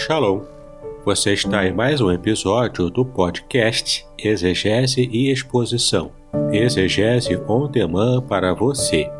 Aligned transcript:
Shalom! 0.00 0.40
Você 1.04 1.34
está 1.34 1.66
em 1.66 1.74
mais 1.74 2.00
um 2.00 2.10
episódio 2.10 2.88
do 2.88 3.04
podcast 3.04 4.06
Exegese 4.16 5.02
e 5.12 5.30
Exposição. 5.30 6.10
Exegese 6.50 7.36
on 7.46 7.70
demand 7.70 8.22
para 8.22 8.54
você. 8.54 9.10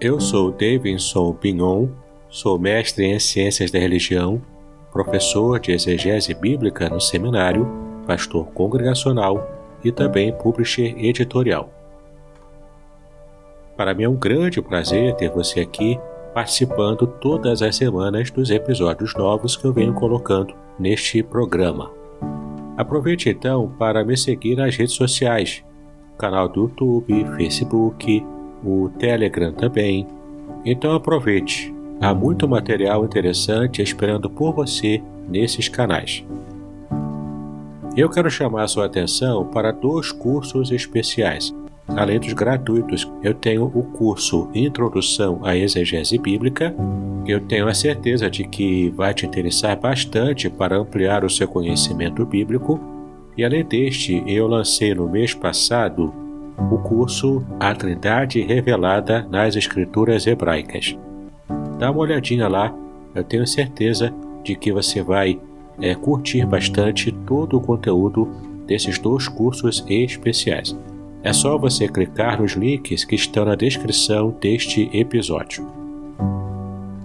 Eu 0.00 0.20
sou 0.20 0.52
Davidson 0.52 1.32
Pignon, 1.32 1.88
sou 2.28 2.56
mestre 2.56 3.04
em 3.04 3.18
Ciências 3.18 3.72
da 3.72 3.80
Religião, 3.80 4.40
professor 4.92 5.58
de 5.58 5.72
exegese 5.72 6.32
bíblica 6.32 6.88
no 6.88 7.00
seminário, 7.00 7.68
pastor 8.06 8.46
congregacional 8.52 9.44
e 9.82 9.90
também 9.90 10.32
publisher 10.32 10.94
editorial. 11.04 11.68
Para 13.76 13.92
mim 13.92 14.04
é 14.04 14.08
um 14.08 14.14
grande 14.14 14.62
prazer 14.62 15.16
ter 15.16 15.30
você 15.30 15.58
aqui 15.58 15.98
participando 16.34 17.06
todas 17.06 17.62
as 17.62 17.76
semanas 17.76 18.28
dos 18.28 18.50
episódios 18.50 19.14
novos 19.14 19.56
que 19.56 19.64
eu 19.64 19.72
venho 19.72 19.94
colocando 19.94 20.52
neste 20.78 21.22
programa. 21.22 21.92
Aproveite 22.76 23.28
então 23.28 23.72
para 23.78 24.04
me 24.04 24.16
seguir 24.16 24.56
nas 24.56 24.76
redes 24.76 24.96
sociais, 24.96 25.64
canal 26.18 26.48
do 26.48 26.62
YouTube, 26.62 27.24
Facebook, 27.36 28.26
o 28.64 28.90
Telegram 28.98 29.52
também. 29.52 30.08
Então 30.64 30.92
aproveite, 30.92 31.72
há 32.00 32.12
muito 32.12 32.48
material 32.48 33.04
interessante 33.04 33.80
esperando 33.80 34.28
por 34.28 34.52
você 34.52 35.00
nesses 35.28 35.68
canais. 35.68 36.26
Eu 37.96 38.10
quero 38.10 38.28
chamar 38.28 38.66
sua 38.66 38.86
atenção 38.86 39.46
para 39.46 39.70
dois 39.70 40.10
cursos 40.10 40.72
especiais 40.72 41.54
Além 41.88 42.18
dos 42.18 42.32
gratuitos, 42.32 43.10
eu 43.22 43.34
tenho 43.34 43.64
o 43.64 43.82
curso 43.82 44.48
Introdução 44.54 45.40
à 45.44 45.56
Exegese 45.56 46.18
Bíblica, 46.18 46.74
eu 47.26 47.40
tenho 47.40 47.68
a 47.68 47.74
certeza 47.74 48.30
de 48.30 48.44
que 48.44 48.90
vai 48.90 49.14
te 49.14 49.26
interessar 49.26 49.78
bastante 49.78 50.48
para 50.50 50.76
ampliar 50.76 51.24
o 51.24 51.30
seu 51.30 51.48
conhecimento 51.48 52.24
bíblico. 52.24 52.80
E 53.36 53.44
além 53.44 53.64
deste, 53.64 54.22
eu 54.26 54.46
lancei 54.46 54.94
no 54.94 55.08
mês 55.08 55.34
passado 55.34 56.12
o 56.70 56.78
curso 56.78 57.44
A 57.58 57.74
Trindade 57.74 58.40
Revelada 58.40 59.26
nas 59.30 59.56
Escrituras 59.56 60.26
Hebraicas. 60.26 60.96
Dá 61.78 61.90
uma 61.90 62.00
olhadinha 62.00 62.48
lá, 62.48 62.74
eu 63.14 63.24
tenho 63.24 63.46
certeza 63.46 64.12
de 64.42 64.54
que 64.54 64.72
você 64.72 65.02
vai 65.02 65.40
é, 65.80 65.94
curtir 65.94 66.46
bastante 66.46 67.10
todo 67.26 67.56
o 67.56 67.60
conteúdo 67.60 68.28
desses 68.66 68.98
dois 68.98 69.28
cursos 69.28 69.84
especiais. 69.88 70.76
É 71.24 71.32
só 71.32 71.56
você 71.56 71.88
clicar 71.88 72.38
nos 72.38 72.52
links 72.52 73.02
que 73.02 73.14
estão 73.14 73.46
na 73.46 73.54
descrição 73.54 74.36
deste 74.38 74.90
episódio. 74.92 75.66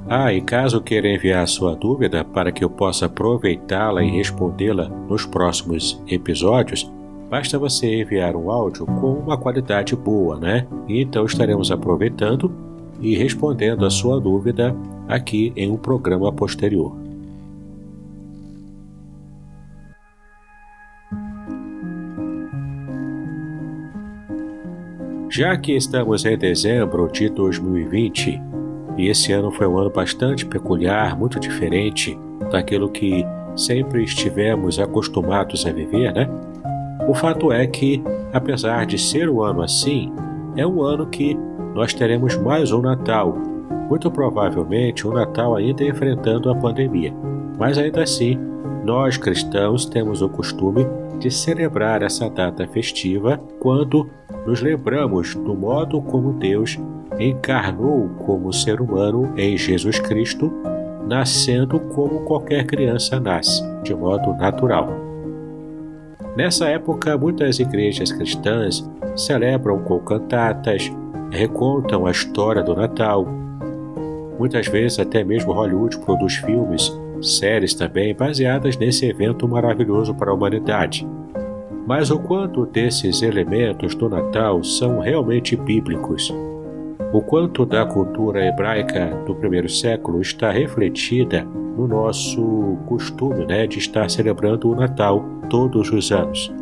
Ah, 0.06 0.34
e 0.34 0.42
caso 0.42 0.82
queira 0.82 1.08
enviar 1.08 1.48
sua 1.48 1.74
dúvida 1.74 2.26
para 2.26 2.52
que 2.52 2.62
eu 2.62 2.70
possa 2.70 3.06
aproveitá-la 3.06 4.04
e 4.04 4.12
respondê-la 4.12 4.90
nos 5.08 5.26
próximos 5.26 6.02
episódios, 6.06 6.92
basta 7.30 7.58
você 7.58 8.02
enviar 8.02 8.36
um 8.36 8.52
áudio 8.52 8.86
com 8.86 9.14
uma 9.14 9.38
qualidade 9.38 9.96
boa, 9.96 10.38
né? 10.38 10.68
E 10.86 11.02
então 11.02 11.26
estaremos 11.26 11.72
aproveitando 11.72 12.52
e 13.00 13.16
respondendo 13.16 13.86
a 13.86 13.90
sua 13.90 14.20
dúvida 14.20 14.76
aqui 15.08 15.54
em 15.56 15.72
um 15.72 15.78
programa 15.78 16.30
posterior. 16.34 17.09
Já 25.32 25.56
que 25.56 25.76
estamos 25.76 26.26
em 26.26 26.36
dezembro 26.36 27.08
de 27.08 27.30
2020 27.30 28.42
e 28.98 29.10
esse 29.10 29.32
ano 29.32 29.52
foi 29.52 29.68
um 29.68 29.78
ano 29.78 29.92
bastante 29.92 30.44
peculiar, 30.44 31.16
muito 31.16 31.40
diferente 31.40 32.18
daquilo 32.52 32.90
que 32.90 33.24
sempre 33.56 34.04
estivemos 34.04 34.80
acostumados 34.80 35.68
a 35.68 35.72
viver, 35.72 36.12
né? 36.14 36.28
O 37.08 37.14
fato 37.14 37.52
é 37.52 37.68
que, 37.68 38.02
apesar 38.34 38.88
de 38.88 38.98
ser 38.98 39.30
um 39.30 39.44
ano 39.44 39.62
assim, 39.62 40.12
é 40.58 40.66
um 40.66 40.82
ano 40.82 41.06
que 41.06 41.38
nós 41.76 41.94
teremos 41.94 42.36
mais 42.36 42.72
um 42.72 42.82
Natal, 42.82 43.38
muito 43.88 44.10
provavelmente 44.10 45.08
um 45.08 45.14
Natal 45.14 45.56
ainda 45.56 45.84
enfrentando 45.84 46.50
a 46.50 46.56
pandemia. 46.56 47.14
Mas 47.60 47.78
ainda 47.78 48.02
assim, 48.02 48.36
nós 48.84 49.18
cristãos 49.18 49.86
temos 49.86 50.22
o 50.22 50.30
costume 50.30 50.86
de 51.20 51.30
celebrar 51.30 52.02
essa 52.02 52.30
data 52.30 52.68
festiva 52.68 53.40
quando 53.60 54.10
nos 54.46 54.62
lembramos 54.62 55.36
do 55.36 55.54
modo 55.54 56.02
como 56.02 56.34
Deus 56.34 56.80
encarnou 57.20 58.10
como 58.26 58.54
ser 58.54 58.80
humano 58.80 59.34
em 59.36 59.58
Jesus 59.58 60.00
Cristo, 60.00 60.52
nascendo 61.06 61.80
como 61.80 62.22
qualquer 62.22 62.66
criança 62.66 63.20
nasce, 63.20 63.62
de 63.84 63.94
modo 63.94 64.34
natural. 64.34 64.88
Nessa 66.38 66.70
época, 66.70 67.18
muitas 67.18 67.60
igrejas 67.60 68.12
cristãs 68.12 68.90
celebram 69.16 69.80
com 69.80 70.00
cantatas, 70.00 70.90
recontam 71.32 72.06
a 72.06 72.12
história 72.12 72.64
do 72.64 72.76
Natal. 72.76 73.28
Muitas 74.38 74.68
vezes, 74.68 75.00
até 75.00 75.24
mesmo 75.24 75.52
Hollywood 75.52 75.98
produz 76.00 76.36
filmes 76.36 76.98
séries 77.22 77.74
também 77.74 78.16
baseadas 78.16 78.78
nesse 78.78 79.06
evento 79.06 79.48
maravilhoso 79.48 80.14
para 80.14 80.32
a 80.32 80.34
humanidade. 80.34 81.08
Mas 81.86 82.12
o 82.12 82.20
quanto 82.20 82.66
desses 82.66 83.22
elementos 83.22 83.96
do 83.96 84.08
Natal 84.08 84.64
são 84.64 85.00
realmente 85.00 85.56
bíblicos? 85.56 86.34
O 87.12 87.22
quanto 87.22 87.66
da 87.66 87.86
cultura 87.86 88.46
hebraica 88.46 89.08
do 89.26 89.34
primeiro 89.34 89.68
século 89.68 90.22
está 90.22 90.52
refletida 90.52 91.44
no 91.44 91.88
nosso 91.88 92.78
costume 92.86 93.46
né, 93.48 93.66
de 93.66 93.80
estar 93.80 94.10
celebrando 94.10 94.70
o 94.70 94.76
Natal 94.76 95.26
todos 95.50 95.92
os 95.92 96.12
anos? 96.12 96.54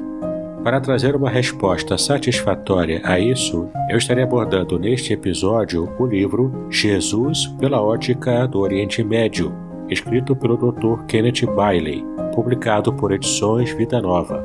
Para 0.63 0.81
trazer 0.81 1.16
uma 1.16 1.29
resposta 1.29 1.97
satisfatória 1.97 3.01
a 3.03 3.19
isso, 3.19 3.69
eu 3.89 3.97
estarei 3.97 4.24
abordando 4.24 4.79
neste 4.79 5.13
episódio 5.13 5.89
o 6.00 6.06
livro 6.06 6.68
Jesus 6.69 7.47
pela 7.59 7.81
ótica 7.81 8.47
do 8.47 8.59
Oriente 8.59 9.03
Médio, 9.03 9.53
escrito 9.90 10.36
pelo 10.36 10.58
Dr. 10.58 11.06
Kenneth 11.08 11.46
Bailey, 11.56 12.03
publicado 12.34 12.94
por 12.94 13.12
Edições 13.12 13.72
Vida 13.72 14.02
Nova. 14.02 14.44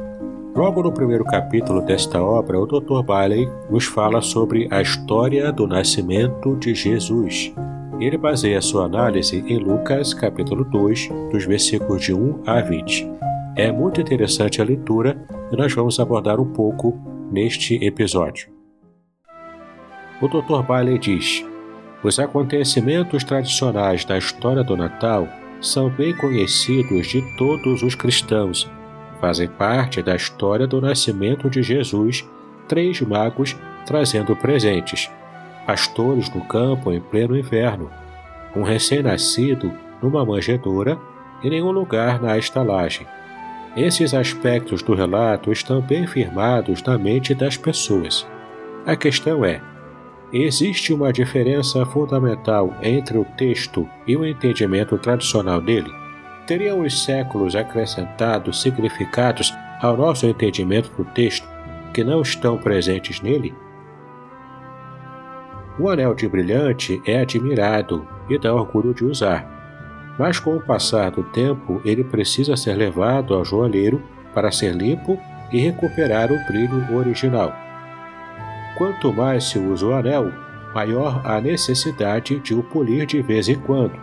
Logo 0.55 0.83
no 0.83 0.93
primeiro 0.93 1.25
capítulo 1.25 1.81
desta 1.81 2.23
obra, 2.23 2.61
o 2.61 2.67
Dr. 2.67 3.03
Bailey 3.03 3.49
nos 3.71 3.87
fala 3.87 4.21
sobre 4.21 4.69
a 4.71 4.83
história 4.83 5.51
do 5.51 5.67
nascimento 5.67 6.55
de 6.57 6.75
Jesus. 6.75 7.53
Ele 7.99 8.19
baseia 8.19 8.61
sua 8.61 8.85
análise 8.85 9.43
em 9.47 9.59
Lucas, 9.59 10.13
capítulo 10.13 10.65
2, 10.65 11.09
dos 11.31 11.45
versículos 11.45 12.03
de 12.03 12.13
1 12.13 12.43
a 12.47 12.61
20. 12.61 13.11
É 13.57 13.73
muito 13.73 14.01
interessante 14.01 14.61
a 14.61 14.65
leitura 14.65 15.17
e 15.51 15.57
nós 15.57 15.73
vamos 15.73 15.99
abordar 15.99 16.39
um 16.41 16.53
pouco 16.53 16.99
neste 17.31 17.83
episódio. 17.85 18.51
O 20.21 20.29
Dr. 20.29 20.63
Bailey 20.67 20.99
diz: 20.99 21.45
os 22.03 22.19
acontecimentos 22.19 23.23
tradicionais 23.23 24.05
da 24.05 24.19
história 24.19 24.65
do 24.65 24.77
Natal 24.77 25.29
são 25.61 25.89
bem 25.89 26.15
conhecidos 26.17 27.07
de 27.07 27.23
todos 27.37 27.83
os 27.83 27.95
cristãos. 27.95 28.69
Fazem 29.21 29.49
parte 29.49 30.03
da 30.03 30.17
história 30.17 30.67
do 30.67 30.81
nascimento 30.81 31.49
de 31.49 31.63
Jesus, 31.63 32.29
três 32.67 33.01
magos 33.01 33.57
trazendo 33.87 34.35
presentes, 34.35 35.09
pastores 35.65 36.29
no 36.35 36.45
campo 36.45 36.93
em 36.93 37.01
pleno 37.01 37.37
inverno, 37.37 37.91
um 38.57 38.63
recém-nascido 38.63 39.73
numa 40.03 40.25
manjedoura 40.25 40.99
e 41.43 41.51
nenhum 41.51 41.71
lugar 41.71 42.21
na 42.21 42.37
estalagem. 42.37 43.07
Esses 43.77 44.13
aspectos 44.13 44.83
do 44.83 44.95
relato 44.95 45.53
estão 45.53 45.81
bem 45.81 46.07
firmados 46.07 46.83
na 46.83 46.99
mente 46.99 47.35
das 47.35 47.57
pessoas. 47.57 48.27
A 48.85 48.95
questão 48.97 49.45
é: 49.45 49.63
Existe 50.33 50.95
uma 50.95 51.13
diferença 51.13 51.85
fundamental 51.85 52.75
entre 52.81 53.19
o 53.19 53.25
texto 53.37 53.87
e 54.07 54.17
o 54.17 54.25
entendimento 54.25 54.97
tradicional 54.97 55.61
dele? 55.61 55.93
Teriam 56.47 56.81
os 56.81 57.05
séculos 57.05 57.55
acrescentado 57.55 58.51
significados 58.51 59.53
ao 59.83 59.95
nosso 59.95 60.27
entendimento 60.27 60.91
do 60.97 61.05
texto 61.05 61.47
que 61.93 62.03
não 62.03 62.23
estão 62.23 62.57
presentes 62.57 63.21
nele? 63.21 63.55
O 65.79 65.91
anel 65.91 66.15
de 66.15 66.27
brilhante 66.27 67.03
é 67.05 67.21
admirado 67.21 68.09
e 68.31 68.39
dá 68.39 68.55
orgulho 68.55 68.95
de 68.95 69.05
usar, 69.05 70.15
mas 70.19 70.41
com 70.41 70.57
o 70.57 70.63
passar 70.63 71.11
do 71.11 71.25
tempo 71.25 71.79
ele 71.85 72.05
precisa 72.05 72.57
ser 72.57 72.73
levado 72.73 73.35
ao 73.35 73.45
joalheiro 73.45 74.03
para 74.33 74.51
ser 74.51 74.75
limpo 74.75 75.19
e 75.53 75.59
recuperar 75.59 76.33
o 76.33 76.47
brilho 76.47 76.97
original. 76.97 77.62
Quanto 78.77 79.13
mais 79.13 79.45
se 79.45 79.59
usa 79.59 79.87
o 79.87 79.93
anel, 79.93 80.33
maior 80.75 81.21
a 81.25 81.41
necessidade 81.41 82.39
de 82.41 82.55
o 82.55 82.63
polir 82.63 83.07
de 83.07 83.21
vez 83.21 83.49
em 83.49 83.57
quando. 83.57 83.99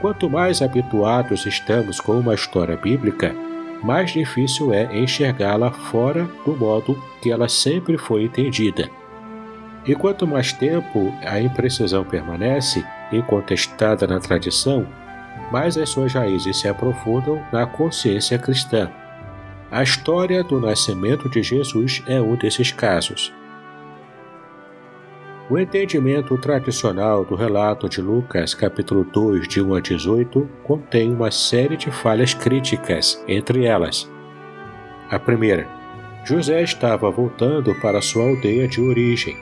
Quanto 0.00 0.28
mais 0.28 0.62
habituados 0.62 1.46
estamos 1.46 2.00
com 2.00 2.18
uma 2.18 2.34
história 2.34 2.76
bíblica, 2.76 3.34
mais 3.82 4.12
difícil 4.12 4.72
é 4.72 4.96
enxergá-la 4.96 5.70
fora 5.70 6.28
do 6.44 6.56
modo 6.56 7.00
que 7.20 7.30
ela 7.30 7.48
sempre 7.48 7.98
foi 7.98 8.24
entendida. 8.24 8.90
E 9.86 9.94
quanto 9.94 10.26
mais 10.26 10.52
tempo 10.52 11.12
a 11.22 11.38
imprecisão 11.38 12.04
permanece, 12.04 12.84
incontestada 13.12 14.06
na 14.06 14.18
tradição, 14.18 14.86
mas 15.52 15.76
as 15.76 15.90
suas 15.90 16.14
raízes 16.14 16.58
se 16.58 16.68
aprofundam 16.68 17.42
na 17.52 17.66
consciência 17.66 18.38
cristã. 18.38 18.90
A 19.70 19.82
história 19.82 20.42
do 20.42 20.60
nascimento 20.60 21.28
de 21.28 21.42
Jesus 21.42 22.02
é 22.06 22.20
um 22.20 22.36
desses 22.36 22.72
casos. 22.72 23.32
O 25.50 25.58
entendimento 25.58 26.38
tradicional 26.38 27.22
do 27.22 27.34
relato 27.34 27.86
de 27.86 28.00
Lucas, 28.00 28.54
capítulo 28.54 29.04
2, 29.04 29.46
de 29.46 29.60
1 29.60 29.74
a 29.74 29.80
18, 29.80 30.48
contém 30.62 31.12
uma 31.12 31.30
série 31.30 31.76
de 31.76 31.90
falhas 31.90 32.32
críticas, 32.32 33.22
entre 33.28 33.66
elas. 33.66 34.10
A 35.10 35.18
primeira, 35.18 35.68
José 36.24 36.62
estava 36.62 37.10
voltando 37.10 37.74
para 37.74 38.00
sua 38.00 38.26
aldeia 38.26 38.66
de 38.66 38.80
origem. 38.80 39.36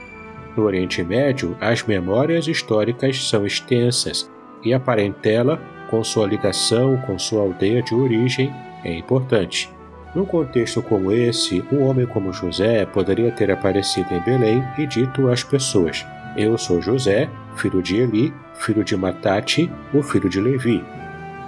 No 0.57 0.63
Oriente 0.63 1.01
Médio, 1.01 1.55
as 1.61 1.83
memórias 1.83 2.49
históricas 2.49 3.29
são 3.29 3.45
extensas 3.45 4.29
e 4.61 4.73
a 4.73 4.79
parentela, 4.81 5.57
com 5.89 6.03
sua 6.03 6.27
ligação 6.27 6.97
com 7.07 7.17
sua 7.17 7.43
aldeia 7.43 7.81
de 7.81 7.95
origem, 7.95 8.53
é 8.83 8.93
importante. 8.93 9.71
Num 10.13 10.25
contexto 10.25 10.81
como 10.81 11.11
esse, 11.11 11.63
um 11.71 11.83
homem 11.83 12.05
como 12.05 12.31
José 12.31 12.85
poderia 12.85 13.31
ter 13.31 13.49
aparecido 13.49 14.13
em 14.13 14.21
Belém 14.21 14.63
e 14.77 14.85
dito 14.85 15.29
às 15.29 15.43
pessoas: 15.43 16.05
Eu 16.37 16.57
sou 16.57 16.81
José, 16.81 17.29
filho 17.55 17.81
de 17.81 17.97
Eli, 17.97 18.33
filho 18.53 18.83
de 18.83 18.95
Matate, 18.95 19.71
o 19.93 20.03
filho 20.03 20.29
de 20.29 20.39
Levi. 20.39 20.83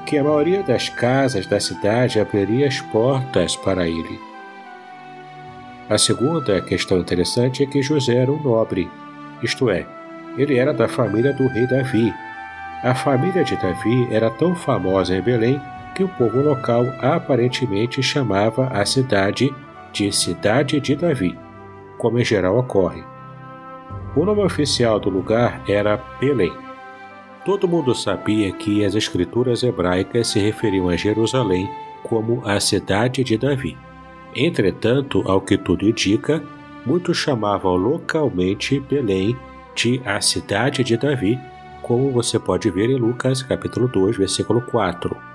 Que 0.06 0.18
a 0.18 0.24
maioria 0.24 0.64
das 0.64 0.90
casas 0.90 1.46
da 1.46 1.60
cidade 1.60 2.20
abriria 2.20 2.68
as 2.68 2.82
portas 2.82 3.56
para 3.56 3.88
ele. 3.88 4.20
A 5.88 5.98
segunda 6.00 6.60
questão 6.62 7.00
interessante 7.00 7.62
é 7.62 7.68
que 7.68 7.82
José 7.84 8.16
era 8.16 8.32
um 8.32 8.42
nobre, 8.42 8.90
isto 9.44 9.70
é, 9.70 9.86
ele 10.38 10.58
era 10.58 10.74
da 10.74 10.88
família 10.88 11.32
do 11.34 11.48
rei 11.48 11.68
Davi. 11.68 12.12
A 12.84 12.96
família 12.96 13.44
de 13.44 13.56
Davi 13.58 14.08
era 14.12 14.30
tão 14.32 14.56
famosa 14.56 15.16
em 15.16 15.22
Belém 15.22 15.62
que 15.96 16.04
o 16.04 16.10
povo 16.10 16.42
local 16.42 16.86
aparentemente 17.00 18.04
chamava 18.04 18.68
a 18.68 18.86
cidade 18.86 19.52
de 19.94 20.12
Cidade 20.12 20.82
de 20.82 20.94
Davi, 20.94 21.36
como 21.98 22.20
em 22.20 22.26
geral 22.26 22.58
ocorre. 22.58 23.02
O 24.16 24.26
nome 24.26 24.44
oficial 24.44 25.00
do 25.00 25.10
lugar 25.10 25.64
era 25.68 25.98
Belém. 26.20 26.54
Todo 27.46 27.68
mundo 27.68 27.96
sabia 27.96 28.52
que 28.52 28.84
as 28.84 28.94
escrituras 28.94 29.64
hebraicas 29.64 30.28
se 30.28 30.40
referiam 30.40 30.90
a 30.90 30.98
Jerusalém 30.98 31.70
como 32.04 32.46
a 32.46 32.60
cidade 32.60 33.24
de 33.24 33.38
Davi. 33.38 33.78
Entretanto, 34.36 35.24
ao 35.26 35.40
que 35.40 35.58
tudo 35.58 35.88
indica, 35.88 36.44
muitos 36.86 37.18
chamavam 37.18 37.76
localmente 37.76 38.80
Belém 38.82 39.38
de 39.74 40.02
a 40.06 40.20
cidade 40.20 40.84
de 40.84 40.98
Davi, 40.98 41.40
como 41.82 42.12
você 42.12 42.38
pode 42.38 42.70
ver 42.70 42.90
em 42.90 42.98
Lucas 42.98 43.42
capítulo 43.44 43.88
2, 43.88 44.18
versículo 44.18 44.62
4. 44.62 45.35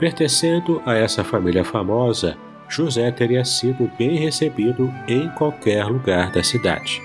Pertencendo 0.00 0.80
a 0.86 0.94
essa 0.94 1.22
família 1.22 1.62
famosa, 1.62 2.34
José 2.66 3.10
teria 3.10 3.44
sido 3.44 3.90
bem 3.98 4.16
recebido 4.16 4.90
em 5.06 5.28
qualquer 5.32 5.84
lugar 5.84 6.32
da 6.32 6.42
cidade. 6.42 7.02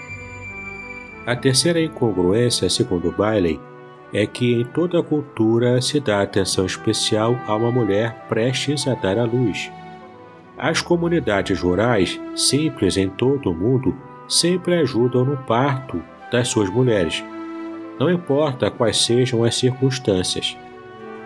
A 1.26 1.36
terceira 1.36 1.82
incongruência, 1.82 2.70
segundo 2.70 3.12
Bailey, 3.12 3.60
é 4.14 4.26
que 4.26 4.62
em 4.62 4.64
toda 4.64 5.04
cultura 5.04 5.82
se 5.82 6.00
dá 6.00 6.22
atenção 6.22 6.66
especial 6.66 7.38
a 7.46 7.54
uma 7.54 7.70
mulher 7.70 8.26
prestes 8.30 8.88
a 8.88 8.94
dar 8.94 9.20
à 9.20 9.26
luz. 9.26 9.70
As 10.58 10.82
comunidades 10.82 11.60
rurais, 11.60 12.18
simples 12.34 12.96
em 12.96 13.10
todo 13.10 13.52
o 13.52 13.54
mundo, 13.54 13.94
sempre 14.26 14.76
ajudam 14.76 15.26
no 15.26 15.36
parto 15.36 16.02
das 16.32 16.48
suas 16.48 16.70
mulheres, 16.70 17.22
não 18.00 18.10
importa 18.10 18.72
quais 18.72 18.98
sejam 18.98 19.44
as 19.44 19.56
circunstâncias. 19.56 20.56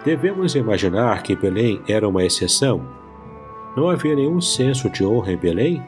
Devemos 0.04 0.56
imaginar 0.56 1.22
que 1.24 1.36
Belém 1.36 1.81
era 1.88 2.07
uma 2.07 2.24
exceção? 2.24 2.81
Não 3.75 3.90
havia 3.90 4.16
nenhum 4.16 4.40
senso 4.40 4.90
de 4.90 5.06
honra 5.06 5.34
em 5.34 5.38
Belém? 5.38 5.84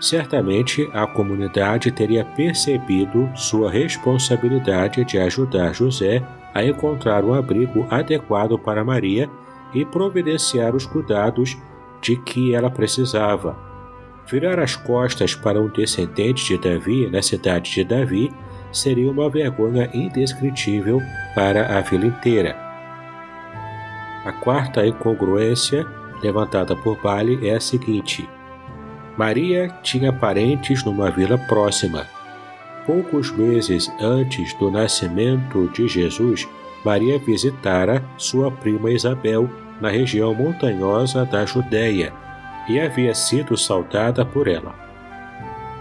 Certamente 0.00 0.88
a 0.92 1.06
comunidade 1.06 1.90
teria 1.90 2.24
percebido 2.24 3.28
sua 3.34 3.70
responsabilidade 3.70 5.04
de 5.04 5.18
ajudar 5.18 5.74
José 5.74 6.22
a 6.54 6.64
encontrar 6.64 7.24
um 7.24 7.34
abrigo 7.34 7.86
adequado 7.90 8.58
para 8.58 8.84
Maria 8.84 9.28
e 9.74 9.84
providenciar 9.84 10.76
os 10.76 10.86
cuidados 10.86 11.56
de 12.00 12.16
que 12.16 12.54
ela 12.54 12.70
precisava. 12.70 13.56
Virar 14.30 14.58
as 14.58 14.76
costas 14.76 15.34
para 15.34 15.60
um 15.60 15.68
descendente 15.68 16.44
de 16.46 16.58
Davi 16.58 17.08
na 17.10 17.22
cidade 17.22 17.72
de 17.72 17.84
Davi 17.84 18.32
seria 18.72 19.10
uma 19.10 19.30
vergonha 19.30 19.88
indescritível 19.94 21.00
para 21.34 21.78
a 21.78 21.80
vila 21.80 22.06
inteira. 22.06 22.65
A 24.26 24.32
quarta 24.32 24.84
incongruência 24.84 25.86
levantada 26.20 26.74
por 26.74 27.00
Bale 27.00 27.48
é 27.48 27.54
a 27.54 27.60
seguinte: 27.60 28.28
Maria 29.16 29.68
tinha 29.84 30.12
parentes 30.12 30.82
numa 30.82 31.12
vila 31.12 31.38
próxima. 31.38 32.08
Poucos 32.84 33.30
meses 33.30 33.88
antes 34.00 34.52
do 34.54 34.68
nascimento 34.68 35.68
de 35.68 35.86
Jesus, 35.86 36.48
Maria 36.84 37.20
visitara 37.20 38.02
sua 38.16 38.50
prima 38.50 38.90
Isabel 38.90 39.48
na 39.80 39.90
região 39.90 40.34
montanhosa 40.34 41.24
da 41.24 41.46
Judéia 41.46 42.12
e 42.68 42.80
havia 42.80 43.14
sido 43.14 43.56
saudada 43.56 44.24
por 44.24 44.48
ela. 44.48 44.74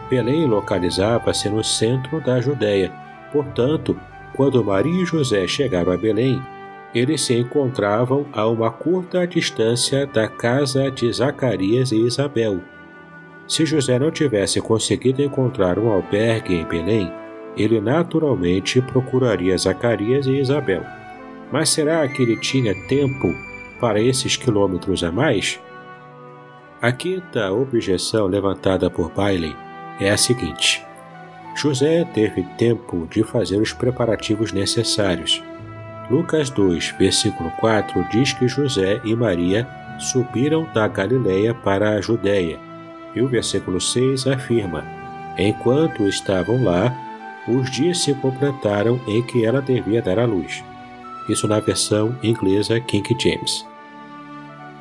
Belém 0.08 0.46
localizava-se 0.46 1.50
no 1.50 1.64
centro 1.64 2.22
da 2.22 2.40
Judéia, 2.40 2.92
portanto, 3.32 4.00
quando 4.36 4.64
Maria 4.64 5.02
e 5.02 5.06
José 5.06 5.48
chegaram 5.48 5.92
a 5.92 5.98
Belém, 5.98 6.40
eles 6.94 7.22
se 7.22 7.34
encontravam 7.34 8.26
a 8.32 8.48
uma 8.48 8.72
curta 8.72 9.28
distância 9.28 10.06
da 10.08 10.28
casa 10.28 10.90
de 10.90 11.12
Zacarias 11.12 11.92
e 11.92 11.98
Isabel. 11.98 12.62
Se 13.48 13.66
José 13.66 14.00
não 14.00 14.12
tivesse 14.12 14.62
conseguido 14.62 15.22
encontrar 15.22 15.78
um 15.78 15.92
albergue 15.92 16.56
em 16.56 16.66
Belém, 16.66 17.12
ele 17.58 17.80
naturalmente 17.80 18.82
procuraria 18.82 19.58
Zacarias 19.58 20.26
e 20.26 20.38
Isabel. 20.40 20.84
Mas 21.52 21.70
será 21.70 22.08
que 22.08 22.22
ele 22.22 22.38
tinha 22.38 22.74
tempo 22.88 23.34
para 23.80 24.02
esses 24.02 24.36
quilômetros 24.36 25.04
a 25.04 25.12
mais? 25.12 25.60
A 26.82 26.92
quinta 26.92 27.52
objeção 27.52 28.28
levantada 28.28 28.90
por 28.90 29.12
Bailey 29.12 29.56
é 30.00 30.10
a 30.10 30.18
seguinte: 30.18 30.86
José 31.56 32.04
teve 32.14 32.44
tempo 32.58 33.08
de 33.10 33.24
fazer 33.24 33.62
os 33.62 33.74
preparativos 33.74 34.52
necessários 34.52 35.42
Lucas 36.10 36.52
2, 36.52 36.96
versículo 37.00 37.50
4 37.60 38.06
diz 38.12 38.32
que 38.32 38.48
José 38.48 39.02
e 39.04 39.16
Maria 39.16 39.68
subiram 39.98 40.68
da 40.74 40.88
Galiléia 40.88 41.54
para 41.54 41.92
a 41.92 42.02
Judéia, 42.02 42.60
e 43.16 43.22
o 43.22 43.28
versículo 43.28 43.82
6 43.82 44.28
afirma: 44.28 44.84
Enquanto 45.38 46.08
estavam 46.08 46.64
lá, 46.64 46.94
os 47.48 47.72
dias 47.72 48.00
se 48.00 48.14
completaram 48.16 49.00
em 49.08 49.24
que 49.24 49.46
ela 49.46 49.62
devia 49.62 50.02
dar 50.02 50.20
à 50.20 50.26
luz. 50.26 50.64
Isso 51.28 51.48
na 51.48 51.60
versão 51.60 52.16
inglesa 52.22 52.80
King 52.80 53.16
James. 53.20 53.66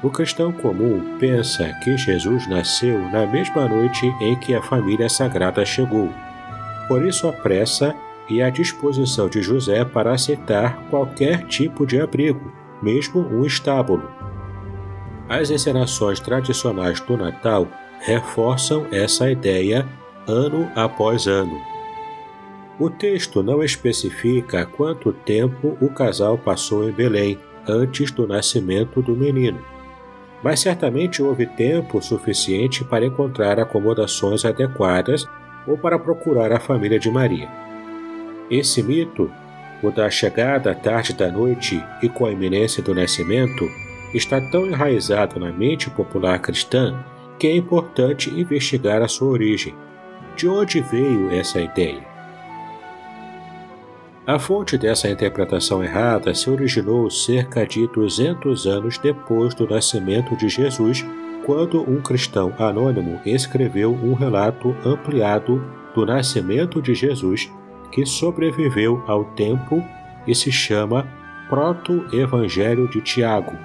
O 0.03 0.11
cristão 0.11 0.53
comum 0.53 1.17
pensa 1.19 1.73
que 1.83 1.97
Jesus 1.97 2.47
nasceu 2.47 2.99
na 3.11 3.27
mesma 3.27 3.67
noite 3.67 4.07
em 4.21 4.37
que 4.37 4.55
a 4.55 4.61
família 4.61 5.09
sagrada 5.09 5.65
chegou. 5.65 6.11
Por 6.87 7.03
isso 7.07 7.27
apressa 7.27 7.95
e 8.29 8.43
à 8.43 8.51
disposição 8.51 9.29
de 9.29 9.43
José 9.43 9.85
para 9.85 10.13
aceitar 10.13 10.89
qualquer 10.91 11.47
tipo 11.47 11.87
de 11.87 12.01
abrigo, 12.01 12.53
mesmo 12.83 13.21
um 13.21 13.45
estábulo. 13.45 14.09
As 15.29 15.51
encenações 15.51 16.21
tradicionais 16.21 17.01
do 17.01 17.17
Natal 17.17 17.67
reforçam 18.01 18.87
essa 18.91 19.31
ideia 19.31 19.87
ano 20.27 20.71
após 20.75 21.27
ano. 21.27 21.59
O 22.79 22.91
texto 22.91 23.43
não 23.43 23.63
especifica 23.63 24.67
quanto 24.67 25.13
tempo 25.13 25.79
o 25.81 25.89
casal 25.89 26.37
passou 26.37 26.89
em 26.89 26.93
Belém 26.93 27.39
antes 27.67 28.11
do 28.11 28.27
nascimento 28.27 29.01
do 29.01 29.17
menino, 29.17 29.65
mas 30.43 30.61
certamente 30.61 31.23
houve 31.23 31.47
tempo 31.47 32.03
suficiente 32.03 32.85
para 32.85 33.07
encontrar 33.07 33.59
acomodações 33.59 34.45
adequadas 34.45 35.27
ou 35.67 35.79
para 35.79 35.99
procurar 35.99 36.53
a 36.53 36.61
família 36.61 36.99
de 36.99 37.11
Maria. 37.11 37.49
Esse 38.51 38.83
mito, 38.83 39.31
o 39.83 39.91
da 39.91 40.11
chegada 40.11 40.73
à 40.73 40.75
tarde 40.75 41.15
da 41.15 41.31
noite 41.31 41.83
e 42.03 42.09
com 42.09 42.27
a 42.27 42.33
iminência 42.33 42.83
do 42.83 42.95
nascimento, 42.95 43.69
está 44.13 44.41
tão 44.41 44.67
enraizado 44.67 45.41
na 45.41 45.51
mente 45.51 45.89
popular 45.91 46.39
cristã 46.39 46.95
que 47.39 47.47
é 47.47 47.57
importante 47.57 48.31
investigar 48.31 49.03
a 49.03 49.09
sua 49.09 49.29
origem. 49.29 49.75
De 50.37 50.47
onde 50.47 50.81
veio 50.81 51.31
essa 51.33 51.61
ideia? 51.61 52.03
A 54.27 54.39
fonte 54.39 54.79
dessa 54.79 55.09
interpretação 55.09 55.83
errada 55.83 56.35
se 56.35 56.49
originou 56.49 57.11
cerca 57.11 57.67
de 57.67 57.87
200 57.89 58.67
anos 58.67 58.99
depois 58.99 59.55
do 59.55 59.69
nascimento 59.69 60.35
de 60.37 60.49
Jesus, 60.49 61.05
quando 61.45 61.83
um 61.83 62.01
cristão 62.01 62.55
anônimo 62.59 63.21
escreveu 63.27 63.93
um 63.93 64.15
relato 64.15 64.75
ampliado 64.85 65.63
do 65.95 66.07
nascimento 66.07 66.81
de 66.81 66.95
Jesus 66.95 67.51
que 67.95 68.05
sobreviveu 68.05 69.05
ao 69.07 69.25
tempo 69.25 69.83
e 70.27 70.35
se 70.35 70.51
chama 70.51 71.07
Proto-Evangelho 71.49 72.89
de 72.89 73.01
Tiago. 73.01 73.57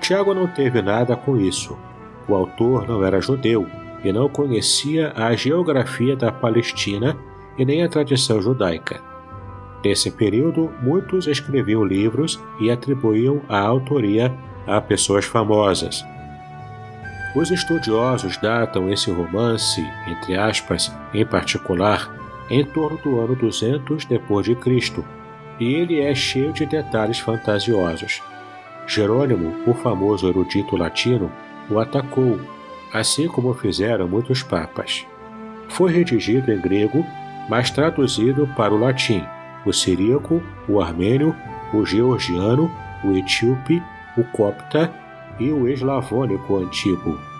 Tiago 0.00 0.32
não 0.32 0.46
teve 0.46 0.80
nada 0.80 1.14
com 1.14 1.36
isso. 1.36 1.78
O 2.26 2.34
autor 2.34 2.88
não 2.88 3.04
era 3.04 3.20
judeu 3.20 3.66
e 4.02 4.10
não 4.10 4.30
conhecia 4.30 5.12
a 5.14 5.34
geografia 5.34 6.16
da 6.16 6.32
Palestina 6.32 7.14
e 7.58 7.66
nem 7.66 7.84
a 7.84 7.88
tradição 7.88 8.40
judaica. 8.40 9.02
Nesse 9.84 10.10
período, 10.10 10.72
muitos 10.80 11.26
escreviam 11.26 11.84
livros 11.84 12.40
e 12.58 12.70
atribuíam 12.70 13.42
a 13.46 13.58
autoria 13.58 14.34
a 14.66 14.80
pessoas 14.80 15.26
famosas. 15.26 16.02
Os 17.36 17.50
estudiosos 17.50 18.38
datam 18.38 18.90
esse 18.90 19.10
romance, 19.10 19.84
entre 20.08 20.36
aspas, 20.36 20.90
em 21.12 21.26
particular, 21.26 22.21
em 22.52 22.62
torno 22.62 22.98
do 22.98 23.18
ano 23.18 23.34
200 23.34 24.04
depois 24.04 24.44
de 24.44 24.54
Cristo, 24.54 25.02
e 25.58 25.72
ele 25.72 26.00
é 26.00 26.14
cheio 26.14 26.52
de 26.52 26.66
detalhes 26.66 27.18
fantasiosos. 27.18 28.22
Jerônimo, 28.86 29.54
o 29.66 29.72
famoso 29.72 30.28
erudito 30.28 30.76
latino, 30.76 31.32
o 31.70 31.78
atacou, 31.78 32.38
assim 32.92 33.26
como 33.26 33.54
fizeram 33.54 34.06
muitos 34.06 34.42
papas. 34.42 35.06
Foi 35.66 35.90
redigido 35.90 36.52
em 36.52 36.60
grego, 36.60 37.06
mas 37.48 37.70
traduzido 37.70 38.46
para 38.54 38.74
o 38.74 38.78
latim, 38.78 39.24
o 39.64 39.72
siríaco, 39.72 40.42
o 40.68 40.78
armênio, 40.78 41.34
o 41.72 41.86
georgiano, 41.86 42.70
o 43.02 43.16
etíope, 43.16 43.82
o 44.18 44.24
copta 44.24 44.92
e 45.40 45.50
o 45.50 45.66
eslavônico 45.66 46.58
antigo. 46.58 47.31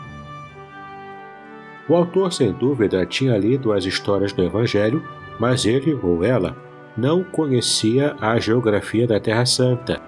O 1.92 1.94
autor, 1.94 2.32
sem 2.32 2.50
dúvida, 2.50 3.04
tinha 3.04 3.36
lido 3.36 3.70
as 3.70 3.84
histórias 3.84 4.32
do 4.32 4.42
Evangelho, 4.42 5.04
mas 5.38 5.66
ele 5.66 5.92
ou 5.92 6.24
ela 6.24 6.56
não 6.96 7.22
conhecia 7.22 8.16
a 8.18 8.38
geografia 8.40 9.06
da 9.06 9.20
Terra 9.20 9.44
Santa. 9.44 10.00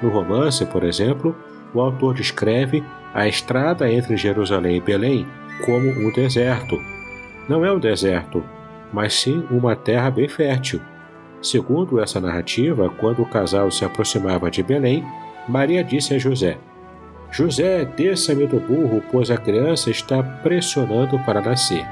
No 0.00 0.08
romance, 0.08 0.64
por 0.64 0.82
exemplo, 0.82 1.36
o 1.74 1.80
autor 1.82 2.14
descreve 2.14 2.82
a 3.12 3.28
estrada 3.28 3.92
entre 3.92 4.16
Jerusalém 4.16 4.78
e 4.78 4.80
Belém 4.80 5.26
como 5.66 5.90
um 5.90 6.10
deserto. 6.10 6.80
Não 7.50 7.66
é 7.66 7.70
um 7.70 7.78
deserto, 7.78 8.42
mas 8.90 9.12
sim 9.12 9.44
uma 9.50 9.76
terra 9.76 10.10
bem 10.10 10.26
fértil. 10.26 10.80
Segundo 11.42 12.00
essa 12.00 12.18
narrativa, 12.18 12.88
quando 12.98 13.20
o 13.20 13.28
casal 13.28 13.70
se 13.70 13.84
aproximava 13.84 14.50
de 14.50 14.62
Belém, 14.62 15.04
Maria 15.46 15.84
disse 15.84 16.14
a 16.14 16.18
José: 16.18 16.56
José, 17.34 17.84
desça-me 17.84 18.46
do 18.46 18.60
burro, 18.60 19.02
pois 19.10 19.28
a 19.28 19.36
criança 19.36 19.90
está 19.90 20.22
pressionando 20.22 21.18
para 21.24 21.40
nascer. 21.40 21.84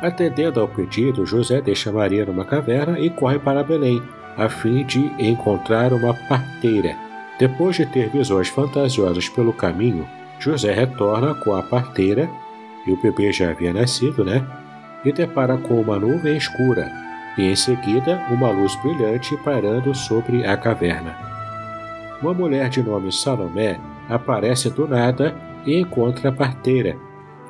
Atendendo 0.00 0.60
ao 0.60 0.68
pedido, 0.68 1.26
José 1.26 1.60
deixa 1.60 1.90
Maria 1.90 2.24
numa 2.24 2.44
caverna 2.44 2.96
e 3.00 3.10
corre 3.10 3.40
para 3.40 3.64
Belém, 3.64 4.00
a 4.36 4.48
fim 4.48 4.84
de 4.84 5.00
encontrar 5.18 5.92
uma 5.92 6.14
parteira. 6.28 6.94
Depois 7.40 7.74
de 7.74 7.84
ter 7.86 8.08
visões 8.08 8.48
fantasiosas 8.48 9.28
pelo 9.28 9.52
caminho, 9.52 10.06
José 10.38 10.72
retorna 10.72 11.34
com 11.34 11.52
a 11.52 11.62
parteira, 11.64 12.30
e 12.86 12.92
o 12.92 13.02
bebê 13.02 13.32
já 13.32 13.50
havia 13.50 13.72
nascido, 13.72 14.24
né? 14.24 14.46
E 15.04 15.10
depara 15.10 15.56
com 15.56 15.80
uma 15.80 15.98
nuvem 15.98 16.36
escura, 16.36 16.88
e 17.36 17.42
em 17.42 17.56
seguida 17.56 18.24
uma 18.30 18.48
luz 18.48 18.76
brilhante 18.76 19.36
pairando 19.38 19.92
sobre 19.92 20.46
a 20.46 20.56
caverna. 20.56 21.25
Uma 22.22 22.32
mulher 22.32 22.68
de 22.68 22.82
nome 22.82 23.12
Salomé 23.12 23.78
aparece 24.08 24.70
do 24.70 24.88
nada 24.88 25.34
e 25.66 25.78
encontra 25.78 26.30
a 26.30 26.32
parteira, 26.32 26.96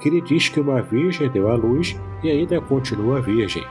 que 0.00 0.11
lhe 0.11 0.20
diz 0.20 0.49
que 0.49 0.61
uma 0.61 0.82
virgem 0.82 1.30
deu 1.30 1.50
à 1.50 1.54
luz 1.54 1.99
e 2.23 2.30
ainda 2.30 2.61
continua 2.61 3.20
virgem. 3.20 3.64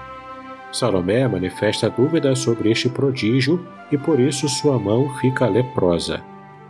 Salomé 0.72 1.28
manifesta 1.28 1.90
dúvida 1.90 2.36
sobre 2.36 2.72
este 2.72 2.90
prodígio 2.90 3.66
e 3.92 3.98
por 3.98 4.20
isso 4.20 4.48
sua 4.48 4.80
mão 4.80 5.10
fica 5.18 5.48
leprosa. 5.48 6.22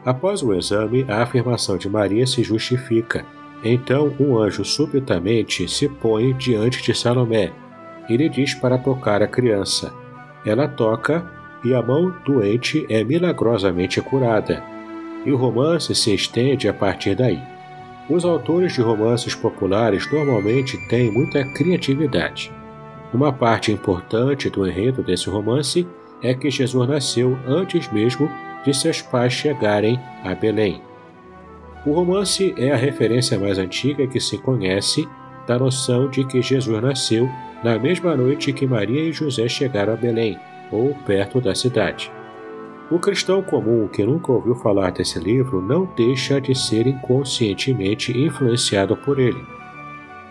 Após 0.03 0.43
o 0.43 0.53
exame, 0.53 1.05
a 1.07 1.23
afirmação 1.23 1.77
de 1.77 1.89
Maria 1.89 2.27
se 2.27 2.43
justifica. 2.43 3.25
Então 3.63 4.13
um 4.19 4.37
anjo 4.37 4.63
subitamente 4.63 5.67
se 5.67 5.89
põe 5.89 6.33
diante 6.33 6.83
de 6.83 6.93
Salomé 6.93 7.51
e 8.07 8.15
lhe 8.15 8.29
diz 8.29 8.53
para 8.53 8.77
tocar 8.77 9.23
a 9.23 9.27
criança. 9.27 9.91
Ela 10.45 10.67
toca 10.67 11.34
e 11.65 11.73
a 11.73 11.81
mão 11.81 12.13
doente 12.23 12.85
é 12.87 13.03
milagrosamente 13.03 13.99
curada. 13.99 14.63
E 15.25 15.31
o 15.31 15.35
romance 15.35 15.93
se 15.95 16.13
estende 16.13 16.69
a 16.69 16.73
partir 16.73 17.15
daí. 17.15 17.41
Os 18.07 18.23
autores 18.23 18.73
de 18.73 18.81
romances 18.81 19.33
populares 19.33 20.09
normalmente 20.11 20.77
têm 20.87 21.11
muita 21.11 21.43
criatividade. 21.43 22.53
Uma 23.11 23.33
parte 23.33 23.71
importante 23.71 24.47
do 24.47 24.67
enredo 24.67 25.01
desse 25.01 25.27
romance 25.27 25.87
é 26.21 26.35
que 26.35 26.51
Jesus 26.51 26.87
nasceu 26.87 27.35
antes 27.47 27.91
mesmo 27.91 28.29
de 28.63 28.71
seus 28.71 29.01
pais 29.01 29.33
chegarem 29.33 29.99
a 30.23 30.35
Belém. 30.35 30.81
O 31.83 31.93
romance 31.93 32.53
é 32.57 32.71
a 32.71 32.75
referência 32.75 33.39
mais 33.39 33.57
antiga 33.57 34.05
que 34.05 34.19
se 34.19 34.37
conhece 34.37 35.07
da 35.47 35.57
noção 35.57 36.09
de 36.09 36.23
que 36.25 36.41
Jesus 36.41 36.81
nasceu 36.81 37.27
na 37.63 37.79
mesma 37.79 38.15
noite 38.15 38.53
que 38.53 38.67
Maria 38.67 39.01
e 39.01 39.11
José 39.11 39.47
chegaram 39.47 39.93
a 39.93 39.95
Belém, 39.95 40.37
ou 40.71 40.93
perto 41.05 41.39
da 41.41 41.53
cidade. 41.53 42.11
O 42.89 42.99
cristão 42.99 43.41
comum 43.41 43.87
que 43.87 44.05
nunca 44.05 44.31
ouviu 44.31 44.55
falar 44.55 44.91
desse 44.91 45.17
livro 45.17 45.61
não 45.61 45.85
deixa 45.95 46.39
de 46.39 46.53
ser 46.53 46.85
inconscientemente 46.85 48.15
influenciado 48.15 48.95
por 48.95 49.19
ele. 49.19 49.43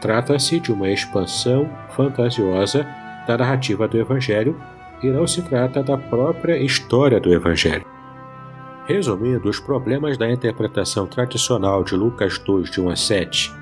Trata-se 0.00 0.61
de 0.61 0.73
uma 0.73 0.88
expansão 0.91 1.69
fantasiosa 1.91 2.87
da 3.26 3.37
narrativa 3.37 3.88
do 3.88 3.99
Evangelho 3.99 4.57
e 5.03 5.09
não 5.09 5.26
se 5.26 5.43
trata 5.43 5.83
da 5.83 5.99
própria 5.99 6.57
história 6.57 7.19
do 7.19 7.33
Evangelho. 7.33 7.85
Resumindo 8.87 9.49
os 9.49 9.59
problemas 9.59 10.17
da 10.17 10.31
interpretação 10.31 11.07
tradicional 11.07 11.83
de 11.83 11.97
Lucas 11.97 12.38
2, 12.38 12.71
de 12.71 12.81
1 12.81 12.91
a 12.91 12.97
7, 12.97 13.53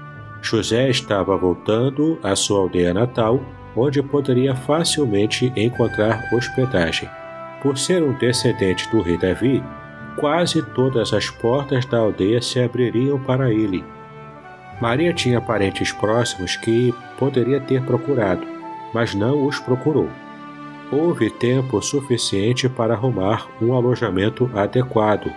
José 0.42 0.90
estava 0.90 1.36
voltando 1.36 2.18
à 2.22 2.34
sua 2.34 2.58
aldeia 2.58 2.92
natal, 2.92 3.40
onde 3.76 4.02
poderia 4.02 4.54
facilmente 4.54 5.52
encontrar 5.56 6.22
hospedagem. 6.32 7.08
Por 7.62 7.78
ser 7.78 8.02
um 8.02 8.12
descendente 8.12 8.88
do 8.90 9.00
rei 9.00 9.16
Davi, 9.16 9.62
quase 10.16 10.62
todas 10.74 11.12
as 11.12 11.30
portas 11.30 11.86
da 11.86 11.98
aldeia 11.98 12.42
se 12.42 12.60
abririam 12.60 13.18
para 13.18 13.50
ele. 13.50 13.84
Maria 14.80 15.12
tinha 15.12 15.40
parentes 15.40 15.92
próximos 15.92 16.56
que 16.56 16.92
poderia 17.18 17.60
ter 17.60 17.82
procurado, 17.82 18.46
mas 18.92 19.14
não 19.14 19.46
os 19.46 19.58
procurou. 19.58 20.08
Houve 20.90 21.30
tempo 21.30 21.80
suficiente 21.80 22.68
para 22.68 22.94
arrumar 22.94 23.46
um 23.62 23.72
alojamento 23.72 24.50
adequado. 24.54 25.32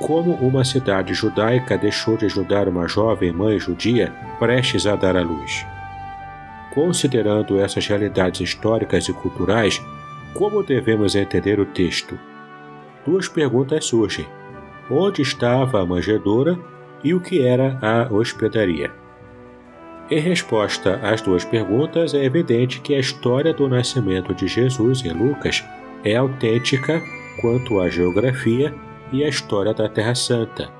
Como 0.00 0.32
uma 0.34 0.64
cidade 0.64 1.12
judaica 1.12 1.76
deixou 1.76 2.16
de 2.16 2.26
ajudar 2.26 2.66
uma 2.66 2.88
jovem 2.88 3.32
mãe 3.32 3.58
judia 3.58 4.12
prestes 4.38 4.86
a 4.86 4.96
dar 4.96 5.16
à 5.16 5.22
luz? 5.22 5.64
Considerando 6.72 7.58
essas 7.58 7.86
realidades 7.86 8.40
históricas 8.40 9.08
e 9.08 9.12
culturais, 9.12 9.82
como 10.34 10.62
devemos 10.62 11.14
entender 11.14 11.58
o 11.58 11.66
texto? 11.66 12.18
Duas 13.04 13.28
perguntas 13.28 13.86
surgem: 13.86 14.26
onde 14.90 15.22
estava 15.22 15.80
a 15.80 15.86
manjedoura 15.86 16.58
e 17.02 17.14
o 17.14 17.20
que 17.20 17.46
era 17.46 17.78
a 17.80 18.12
hospedaria? 18.12 18.92
Em 20.10 20.20
resposta 20.20 20.96
às 21.02 21.20
duas 21.20 21.44
perguntas, 21.44 22.14
é 22.14 22.24
evidente 22.24 22.80
que 22.80 22.94
a 22.94 22.98
história 22.98 23.52
do 23.52 23.68
nascimento 23.68 24.34
de 24.34 24.46
Jesus 24.46 25.04
em 25.04 25.12
Lucas 25.12 25.62
é 26.02 26.16
autêntica 26.16 27.02
quanto 27.40 27.80
à 27.80 27.90
geografia 27.90 28.74
e 29.12 29.22
à 29.22 29.28
história 29.28 29.74
da 29.74 29.88
Terra 29.88 30.14
Santa. 30.14 30.77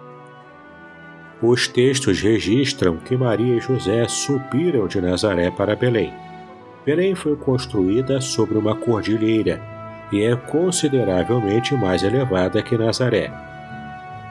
Os 1.40 1.68
textos 1.68 2.20
registram 2.20 2.96
que 2.96 3.16
Maria 3.16 3.56
e 3.56 3.60
José 3.60 4.08
subiram 4.08 4.88
de 4.88 5.00
Nazaré 5.00 5.50
para 5.52 5.76
Belém. 5.76 6.12
Belém 6.84 7.14
foi 7.14 7.36
construída 7.36 8.20
sobre 8.20 8.58
uma 8.58 8.74
cordilheira 8.74 9.62
e 10.10 10.22
é 10.22 10.34
consideravelmente 10.34 11.74
mais 11.76 12.02
elevada 12.02 12.60
que 12.60 12.76
Nazaré. 12.76 13.30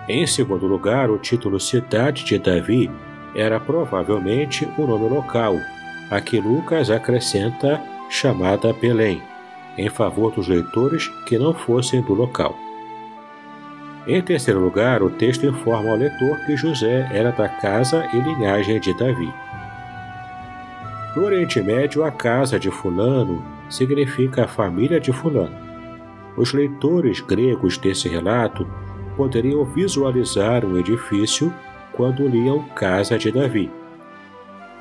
Em 0.10 0.28
segundo 0.28 0.68
lugar, 0.68 1.10
o 1.10 1.18
título 1.18 1.60
Cidade 1.60 2.26
de 2.26 2.38
Davi 2.38 2.92
era 3.36 3.60
provavelmente 3.60 4.68
o 4.78 4.86
nome 4.86 5.08
local, 5.08 5.56
a 6.10 6.20
que 6.20 6.40
Lucas 6.42 6.90
acrescenta 6.90 7.82
chamada 8.10 8.74
Belém, 8.74 9.22
em 9.78 9.90
favor 9.90 10.34
dos 10.34 10.48
leitores 10.48 11.08
que 11.26 11.38
não 11.38 11.54
fossem 11.54 12.02
do 12.02 12.14
local. 12.14 12.67
Em 14.08 14.22
terceiro 14.22 14.62
lugar, 14.62 15.04
o 15.04 15.10
texto 15.10 15.46
informa 15.46 15.92
ao 15.92 15.98
leitor 15.98 16.40
que 16.46 16.56
José 16.56 17.10
era 17.12 17.30
da 17.30 17.50
casa 17.50 18.08
e 18.14 18.20
linhagem 18.22 18.80
de 18.80 18.98
Davi. 18.98 19.34
No 21.14 21.26
Oriente 21.26 21.62
Médio, 21.62 22.06
a 22.06 22.12
casa 22.12 22.58
de 22.58 22.72
Fulano 22.72 23.44
significa 23.70 24.46
a 24.46 24.48
família 24.48 24.98
de 24.98 25.12
Fulano. 25.12 25.58
Os 26.38 26.54
leitores 26.54 27.20
gregos 27.20 27.78
desse 27.78 28.08
relato 28.08 28.66
poderiam 29.18 29.66
visualizar 29.66 30.64
um 30.64 30.78
edifício 30.78 31.54
quando 31.92 32.26
liam 32.26 32.64
Casa 32.76 33.18
de 33.18 33.30
Davi. 33.30 33.70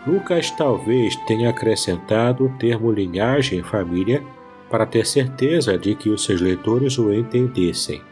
Lucas 0.07 0.53
talvez 0.53 1.17
tenha 1.27 1.51
acrescentado 1.51 2.45
o 2.45 2.59
termo 2.59 2.93
linhagem 2.93 3.61
família 3.65 4.23
para 4.71 4.87
ter 4.87 5.05
certeza 5.05 5.77
de 5.77 5.97
que 5.97 6.11
os 6.11 6.25
seus 6.25 6.41
leitores 6.41 6.97
o 6.97 7.13
entendessem. 7.13 8.03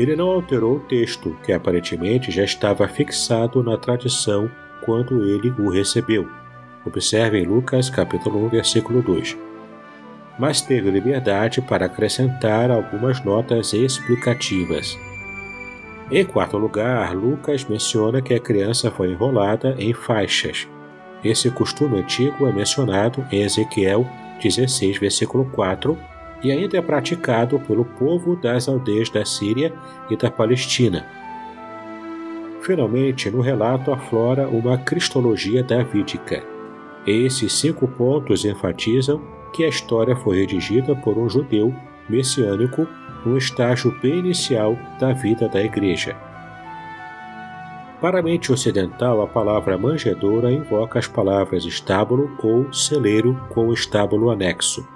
Ele 0.00 0.16
não 0.16 0.30
alterou 0.30 0.76
o 0.76 0.80
texto, 0.80 1.36
que 1.44 1.52
aparentemente 1.52 2.30
já 2.30 2.42
estava 2.42 2.88
fixado 2.88 3.62
na 3.62 3.76
tradição 3.76 4.50
quando 4.82 5.22
ele 5.22 5.50
o 5.58 5.68
recebeu. 5.68 6.26
Observe 6.86 7.38
em 7.38 7.44
Lucas 7.44 7.90
capítulo 7.90 8.46
1, 8.46 8.48
versículo 8.48 9.02
2. 9.02 9.36
Mas 10.38 10.62
teve 10.62 10.90
liberdade 10.90 11.60
para 11.60 11.84
acrescentar 11.84 12.70
algumas 12.70 13.22
notas 13.22 13.74
explicativas. 13.74 14.98
Em 16.10 16.24
quarto 16.24 16.56
lugar, 16.56 17.14
Lucas 17.14 17.66
menciona 17.66 18.22
que 18.22 18.32
a 18.32 18.40
criança 18.40 18.90
foi 18.90 19.10
enrolada 19.10 19.76
em 19.78 19.92
faixas. 19.92 20.66
Esse 21.22 21.50
costume 21.50 22.00
antigo 22.00 22.46
é 22.48 22.52
mencionado 22.52 23.22
em 23.30 23.42
Ezequiel 23.42 24.08
16, 24.42 24.96
versículo 24.96 25.44
4, 25.50 25.98
e 26.42 26.50
ainda 26.50 26.78
é 26.78 26.82
praticado 26.82 27.58
pelo 27.60 27.84
povo 27.84 28.36
das 28.36 28.68
aldeias 28.68 29.10
da 29.10 29.24
Síria 29.24 29.72
e 30.08 30.16
da 30.16 30.30
Palestina. 30.30 31.06
Finalmente, 32.62 33.30
no 33.30 33.40
relato 33.40 33.92
aflora 33.92 34.48
uma 34.48 34.76
cristologia 34.78 35.62
davídica. 35.62 36.42
Esses 37.06 37.52
cinco 37.54 37.88
pontos 37.88 38.44
enfatizam 38.44 39.20
que 39.52 39.64
a 39.64 39.68
história 39.68 40.14
foi 40.14 40.38
redigida 40.38 40.94
por 40.94 41.16
um 41.16 41.28
judeu 41.28 41.74
messiânico 42.08 42.86
no 43.24 43.36
estágio 43.36 43.96
bem 44.00 44.18
inicial 44.18 44.76
da 44.98 45.12
vida 45.12 45.48
da 45.48 45.62
Igreja. 45.62 46.16
Para 48.00 48.20
a 48.20 48.22
mente 48.22 48.50
ocidental, 48.50 49.20
a 49.20 49.26
palavra 49.26 49.76
manjedoura 49.76 50.50
invoca 50.50 50.98
as 50.98 51.06
palavras 51.06 51.64
estábulo 51.64 52.30
ou 52.42 52.72
celeiro 52.72 53.38
com 53.50 53.72
estábulo 53.72 54.30
anexo. 54.30 54.86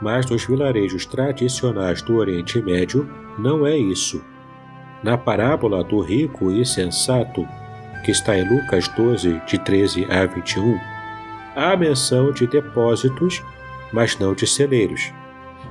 Mas 0.00 0.26
nos 0.26 0.44
vilarejos 0.44 1.06
tradicionais 1.06 2.02
do 2.02 2.16
Oriente 2.16 2.60
Médio, 2.60 3.08
não 3.38 3.66
é 3.66 3.76
isso. 3.76 4.22
Na 5.02 5.16
parábola 5.16 5.82
do 5.82 6.00
rico 6.00 6.50
e 6.50 6.64
sensato, 6.64 7.46
que 8.04 8.10
está 8.10 8.36
em 8.36 8.48
Lucas 8.48 8.88
12, 8.88 9.40
de 9.46 9.58
13 9.58 10.06
a 10.10 10.26
21, 10.26 10.78
há 11.54 11.76
menção 11.76 12.32
de 12.32 12.46
depósitos, 12.46 13.42
mas 13.92 14.18
não 14.18 14.34
de 14.34 14.46
celeiros. 14.46 15.12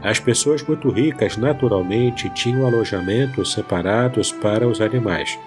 As 0.04 0.20
pessoas 0.20 0.62
muito 0.64 0.90
ricas 0.90 1.38
naturalmente 1.38 2.30
tinham 2.32 2.66
alojamentos 2.66 3.54
separados 3.54 4.32
para 4.32 4.68
os 4.68 4.82
animais, 4.82 5.40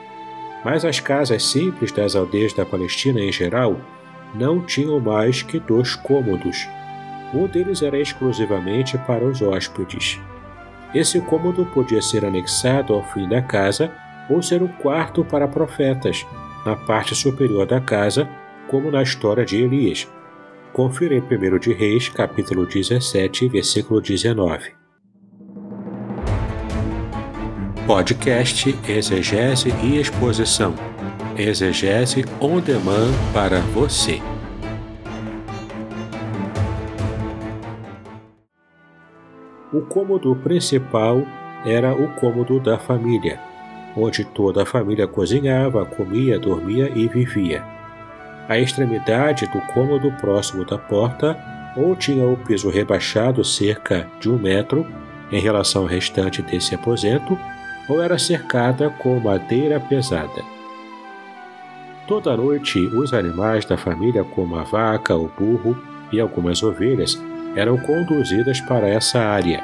mas 0.65 0.85
as 0.85 0.99
casas 0.99 1.45
simples 1.45 1.93
das 1.93 2.17
aldeias 2.17 2.53
da 2.53 2.67
Palestina 2.67 3.21
em 3.21 3.31
geral 3.31 3.81
não 4.35 4.61
tinham 4.61 4.99
mais 5.01 5.43
que 5.43 5.59
dois 5.61 5.95
cômodos. 5.95 6.67
Um 7.35 7.47
deles 7.47 7.83
era 7.83 7.99
exclusivamente 7.99 8.97
para 8.99 9.25
os 9.25 9.43
hóspedes. 9.43 10.21
Esse 10.95 11.21
cômodo 11.21 11.67
podia 11.67 12.01
ser 12.01 12.25
anexado 12.25 12.95
ao 12.95 13.03
fim 13.03 13.29
da 13.29 13.43
casa 13.43 13.93
ou 14.31 14.43
ser 14.43 14.63
um 14.63 14.69
quarto 14.69 15.25
para 15.25 15.47
profetas, 15.47 16.27
na 16.65 16.75
parte 16.75 17.15
superior 17.15 17.67
da 17.67 17.81
casa, 17.81 18.29
como 18.69 18.91
na 18.91 19.03
história 19.03 19.45
de 19.45 19.57
Elias, 19.57 20.09
Confira 20.73 21.15
em 21.15 21.21
1 21.21 21.59
de 21.59 21.73
Reis, 21.73 22.09
capítulo 22.09 22.65
17, 22.65 23.49
versículo 23.49 24.01
19. 24.01 24.73
Podcast 27.87 28.79
Exegese 28.89 29.71
e 29.83 29.99
Exposição. 29.99 30.75
Exegese 31.37 32.25
on 32.41 32.61
demand 32.61 33.13
para 33.33 33.61
você. 33.61 34.21
O 39.73 39.83
cômodo 39.83 40.35
principal 40.37 41.23
era 41.65 41.93
o 41.93 42.09
cômodo 42.15 42.59
da 42.59 42.79
família, 42.79 43.39
onde 43.95 44.25
toda 44.25 44.63
a 44.63 44.67
família 44.67 45.07
cozinhava, 45.07 45.85
comia, 45.85 46.39
dormia 46.39 46.91
e 46.95 47.07
vivia. 47.07 47.63
A 48.49 48.59
extremidade 48.59 49.47
do 49.49 49.61
cômodo 49.75 50.11
próximo 50.13 50.65
da 50.65 50.79
porta 50.79 51.37
ou 51.77 51.95
tinha 51.95 52.27
o 52.27 52.37
piso 52.37 52.71
rebaixado 52.71 53.45
cerca 53.45 54.09
de 54.19 54.31
um 54.31 54.39
metro 54.39 54.87
em 55.31 55.39
relação 55.39 55.83
ao 55.83 55.89
restante 55.89 56.41
desse 56.41 56.75
aposento, 56.75 57.39
ou 57.89 58.03
era 58.03 58.19
cercada 58.19 58.89
com 58.89 59.21
madeira 59.21 59.79
pesada. 59.79 60.43
Toda 62.07 62.35
noite, 62.35 62.79
os 62.79 63.13
animais 63.13 63.67
da 63.67 63.77
família, 63.77 64.25
como 64.25 64.57
a 64.57 64.63
vaca, 64.63 65.15
o 65.15 65.29
burro 65.39 65.77
e 66.11 66.19
algumas 66.19 66.63
ovelhas, 66.63 67.23
eram 67.57 67.77
conduzidas 67.79 68.61
para 68.61 68.89
essa 68.89 69.19
área. 69.19 69.63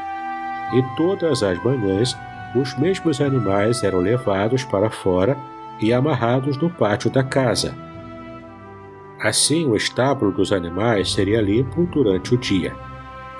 E 0.72 0.96
todas 0.96 1.42
as 1.42 1.62
manhãs, 1.62 2.16
os 2.54 2.76
mesmos 2.78 3.20
animais 3.20 3.82
eram 3.82 3.98
levados 3.98 4.64
para 4.64 4.90
fora 4.90 5.36
e 5.80 5.92
amarrados 5.92 6.56
no 6.56 6.70
pátio 6.70 7.10
da 7.10 7.22
casa, 7.22 7.74
Assim, 9.24 9.64
o 9.64 9.74
estábulo 9.74 10.30
dos 10.30 10.52
animais 10.52 11.12
seria 11.12 11.40
limpo 11.40 11.86
durante 11.86 12.34
o 12.34 12.36
dia. 12.36 12.74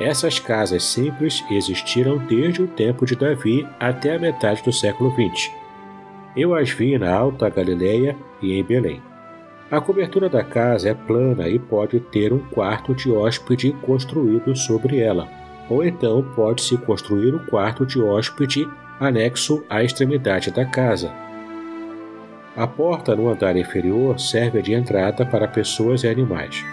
Essas 0.00 0.38
casas 0.38 0.82
simples 0.82 1.44
existiram 1.50 2.16
desde 2.16 2.62
o 2.62 2.66
tempo 2.66 3.04
de 3.04 3.14
Davi 3.14 3.68
até 3.78 4.16
a 4.16 4.18
metade 4.18 4.62
do 4.62 4.72
século 4.72 5.10
XX. 5.10 5.52
Eu 6.34 6.54
as 6.54 6.70
vi 6.70 6.96
na 6.96 7.14
Alta 7.14 7.50
Galileia 7.50 8.16
e 8.40 8.54
em 8.54 8.64
Belém. 8.64 9.02
A 9.70 9.80
cobertura 9.80 10.28
da 10.28 10.44
casa 10.44 10.90
é 10.90 10.94
plana 10.94 11.48
e 11.48 11.58
pode 11.58 11.98
ter 11.98 12.32
um 12.32 12.38
quarto 12.38 12.94
de 12.94 13.10
hóspede 13.10 13.72
construído 13.82 14.54
sobre 14.54 15.00
ela, 15.00 15.28
ou 15.68 15.82
então 15.82 16.22
pode-se 16.34 16.76
construir 16.78 17.34
um 17.34 17.44
quarto 17.46 17.84
de 17.84 18.00
hóspede 18.00 18.68
anexo 19.00 19.64
à 19.68 19.82
extremidade 19.82 20.50
da 20.50 20.64
casa, 20.64 21.10
a 22.56 22.68
porta 22.68 23.16
no 23.16 23.28
andar 23.28 23.56
inferior 23.56 24.18
serve 24.20 24.62
de 24.62 24.74
entrada 24.74 25.26
para 25.26 25.48
pessoas 25.48 26.04
e 26.04 26.08
animais. 26.08 26.64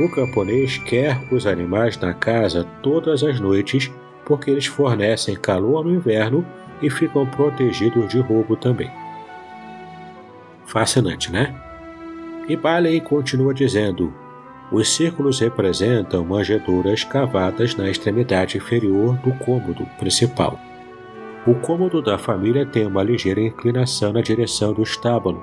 O 0.00 0.08
camponês 0.08 0.78
quer 0.78 1.16
os 1.32 1.46
animais 1.46 1.96
na 1.96 2.12
casa 2.12 2.64
todas 2.82 3.22
as 3.22 3.38
noites 3.38 3.90
porque 4.24 4.50
eles 4.50 4.66
fornecem 4.66 5.36
calor 5.36 5.84
no 5.84 5.94
inverno 5.94 6.44
e 6.82 6.90
ficam 6.90 7.24
protegidos 7.24 8.08
de 8.08 8.18
roubo 8.18 8.56
também. 8.56 8.90
Fascinante, 10.66 11.30
né? 11.30 11.54
E 12.48 12.56
Bailey 12.56 13.00
continua 13.00 13.52
dizendo: 13.52 14.12
os 14.72 14.94
círculos 14.94 15.40
representam 15.40 16.24
manjedouras 16.24 17.04
cavadas 17.04 17.74
na 17.74 17.88
extremidade 17.88 18.56
inferior 18.56 19.16
do 19.18 19.32
cômodo 19.44 19.86
principal. 19.98 20.58
O 21.46 21.54
cômodo 21.54 22.02
da 22.02 22.18
família 22.18 22.66
tem 22.66 22.86
uma 22.86 23.02
ligeira 23.02 23.40
inclinação 23.40 24.12
na 24.12 24.20
direção 24.20 24.72
do 24.72 24.82
estábulo, 24.82 25.42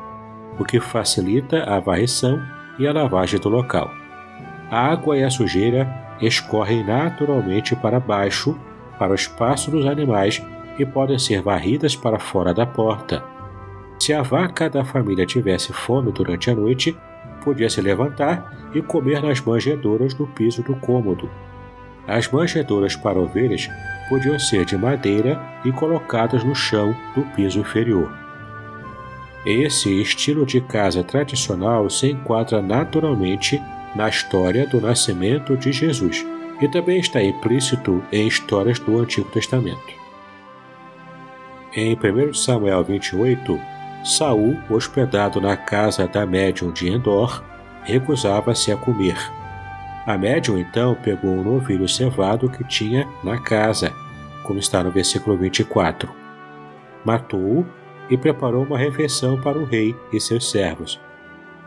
o 0.60 0.63
que 0.63 0.80
facilita 0.80 1.63
a 1.63 1.80
varrição 1.80 2.41
e 2.78 2.88
a 2.88 2.94
lavagem 2.94 3.39
do 3.39 3.50
local. 3.50 3.91
A 4.70 4.91
água 4.91 5.18
e 5.18 5.24
a 5.24 5.30
sujeira 5.30 5.88
escorrem 6.22 6.84
naturalmente 6.84 7.76
para 7.76 8.00
baixo, 8.00 8.58
para 8.98 9.12
o 9.12 9.15
espaço 9.15 9.72
dos 9.72 9.86
animais 9.86 10.44
e 10.78 10.86
podem 10.86 11.18
ser 11.18 11.41
varridas 11.41 11.96
para 11.96 12.20
fora 12.20 12.54
da 12.54 12.65
porta. 12.65 13.35
Se 13.99 14.13
a 14.13 14.21
vaca 14.21 14.69
da 14.69 14.84
família 14.84 15.25
tivesse 15.25 15.73
fome 15.73 16.12
durante 16.12 16.49
a 16.49 16.55
noite, 16.55 16.95
podia 17.43 17.69
se 17.69 17.81
levantar 17.81 18.69
e 18.73 18.81
comer 18.81 19.21
nas 19.21 19.39
manjedouras 19.41 20.13
do 20.13 20.27
piso 20.27 20.62
do 20.62 20.75
cômodo. 20.75 21.29
As 22.08 22.29
manjedouras 22.29 22.95
para 22.95 23.19
ovelhas 23.19 23.69
podiam 24.10 24.38
ser 24.38 24.65
de 24.65 24.77
madeira 24.77 25.41
e 25.63 25.71
colocadas 25.71 26.43
no 26.43 26.53
chão 26.53 26.95
do 27.15 27.23
piso 27.36 27.60
inferior. 27.60 28.12
Esse 29.45 30.01
estilo 30.01 30.45
de 30.45 30.60
casa 30.60 31.03
tradicional 31.03 31.89
se 31.89 32.12
enquadra 32.12 32.62
naturalmente 32.62 33.62
na 33.95 34.10
história 34.10 34.67
do 34.67 34.81
nascimento 34.81 35.55
de 35.55 35.71
Jesus 35.71 36.25
e 36.62 36.67
também 36.67 36.99
está 36.99 37.23
implícito 37.23 38.03
em 38.12 38.27
histórias 38.27 38.79
do 38.79 38.99
Antigo 38.99 39.29
Testamento. 39.29 39.93
Em 41.73 41.95
1 41.95 42.34
Samuel 42.34 42.84
28, 42.84 43.60
Saul, 44.06 44.56
hospedado 44.70 45.41
na 45.41 45.58
casa 45.58 46.08
da 46.08 46.28
médium 46.28 46.72
de 46.72 46.88
Endor, 46.88 47.44
recusava-se 47.82 48.72
a 48.72 48.78
comer. 48.78 49.18
A 50.06 50.15
médium 50.15 50.60
então 50.60 50.94
pegou 50.94 51.32
um 51.32 51.44
novilho 51.44 51.89
cevado 51.89 52.48
que 52.48 52.63
tinha 52.63 53.08
na 53.24 53.41
casa, 53.41 53.91
como 54.44 54.60
está 54.60 54.84
no 54.84 54.91
versículo 54.91 55.36
24. 55.36 56.08
Matou-o 57.04 57.65
e 58.08 58.15
preparou 58.15 58.63
uma 58.63 58.78
refeição 58.78 59.41
para 59.41 59.58
o 59.58 59.65
rei 59.65 59.96
e 60.13 60.22
seus 60.22 60.52
servos. 60.52 61.02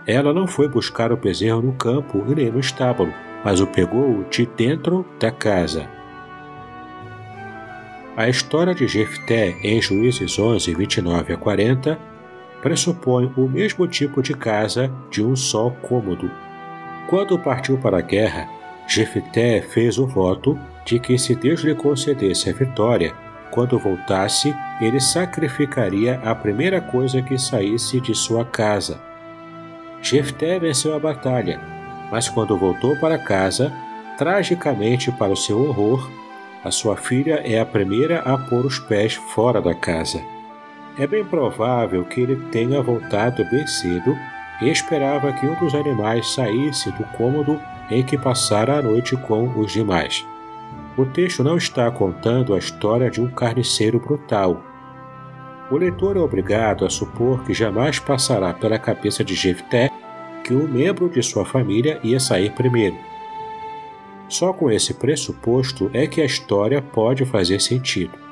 Ela 0.07 0.33
não 0.33 0.46
foi 0.46 0.68
buscar 0.68 1.11
o 1.11 1.16
bezerro 1.16 1.61
no 1.61 1.72
campo 1.72 2.24
e 2.29 2.37
nem 2.37 2.53
no 2.53 2.61
estábulo, 2.61 3.12
mas 3.44 3.61
o 3.61 3.66
pegou 3.66 4.22
de 4.31 4.46
dentro 4.46 5.05
da 5.18 5.33
casa. 5.33 5.90
A 8.16 8.29
história 8.29 8.77
de 8.77 8.87
Jefté 8.87 9.57
em 9.64 9.83
Juízes 9.83 10.38
11, 10.38 10.72
29 10.72 11.33
a 11.33 11.37
40 11.37 12.17
pressupõe 12.68 13.33
o 13.35 13.48
mesmo 13.48 13.88
tipo 13.88 14.22
de 14.22 14.35
casa 14.35 14.92
de 15.11 15.24
um 15.24 15.35
só 15.35 15.70
cômodo, 15.70 16.31
quando 17.09 17.38
partiu 17.38 17.78
para 17.78 17.96
a 17.96 18.02
guerra, 18.02 18.46
Jefité 18.87 19.62
fez 19.62 19.96
o 19.96 20.07
voto 20.07 20.59
de 20.85 20.98
que 20.98 21.18
se 21.18 21.35
Deus 21.35 21.61
lhe 21.61 21.74
concedesse 21.74 22.50
a 22.50 22.52
vitória, 22.52 23.14
quando 23.50 23.78
voltasse, 23.78 24.54
ele 24.83 25.00
sacrificaria 25.00 26.20
a 26.22 26.35
primeira 26.35 26.78
coisa 26.78 27.22
que 27.22 27.38
saísse 27.38 28.02
de 28.02 28.14
sua 28.14 28.44
casa. 28.44 29.00
Jefté 30.02 30.59
venceu 30.59 30.94
a 30.94 30.98
batalha, 30.98 31.59
mas 32.11 32.28
quando 32.28 32.59
voltou 32.59 32.94
para 32.96 33.16
casa, 33.16 33.72
tragicamente 34.18 35.11
para 35.12 35.33
o 35.33 35.37
seu 35.37 35.59
horror, 35.59 36.07
a 36.62 36.70
sua 36.70 36.98
filha 36.98 37.40
é 37.42 37.59
a 37.59 37.64
primeira 37.64 38.18
a 38.20 38.37
pôr 38.37 38.66
os 38.66 38.78
pés 38.78 39.14
fora 39.14 39.62
da 39.62 39.74
casa. 39.74 40.22
É 40.98 41.06
bem 41.06 41.24
provável 41.24 42.04
que 42.04 42.20
ele 42.20 42.37
tenha 42.50 42.82
voltado 42.82 43.44
bem 43.44 43.64
cedo 43.66 44.16
e 44.61 44.68
esperava 44.68 45.32
que 45.32 45.46
um 45.46 45.54
dos 45.54 45.72
animais 45.74 46.34
saísse 46.34 46.90
do 46.92 47.04
cômodo 47.16 47.61
em 47.88 48.02
que 48.02 48.18
passara 48.18 48.78
a 48.78 48.82
noite 48.82 49.16
com 49.16 49.48
os 49.58 49.72
demais. 49.72 50.26
O 50.96 51.06
texto 51.06 51.44
não 51.44 51.56
está 51.56 51.88
contando 51.90 52.52
a 52.52 52.58
história 52.58 53.08
de 53.08 53.20
um 53.20 53.28
carniceiro 53.28 54.00
brutal. 54.00 54.61
O 55.70 55.76
leitor 55.76 56.16
é 56.16 56.20
obrigado 56.20 56.84
a 56.84 56.90
supor 56.90 57.44
que 57.44 57.54
jamais 57.54 58.00
passará 58.00 58.52
pela 58.52 58.78
cabeça 58.78 59.22
de 59.22 59.37
Jefté 59.37 59.90
que 60.42 60.52
um 60.52 60.66
membro 60.66 61.08
de 61.08 61.22
sua 61.22 61.44
família 61.44 62.00
ia 62.02 62.18
sair 62.18 62.50
primeiro. 62.52 62.96
Só 64.28 64.52
com 64.52 64.70
esse 64.70 64.94
pressuposto 64.94 65.90
é 65.92 66.06
que 66.08 66.20
a 66.20 66.24
história 66.24 66.82
pode 66.82 67.24
fazer 67.24 67.61
sentido. 67.61 68.27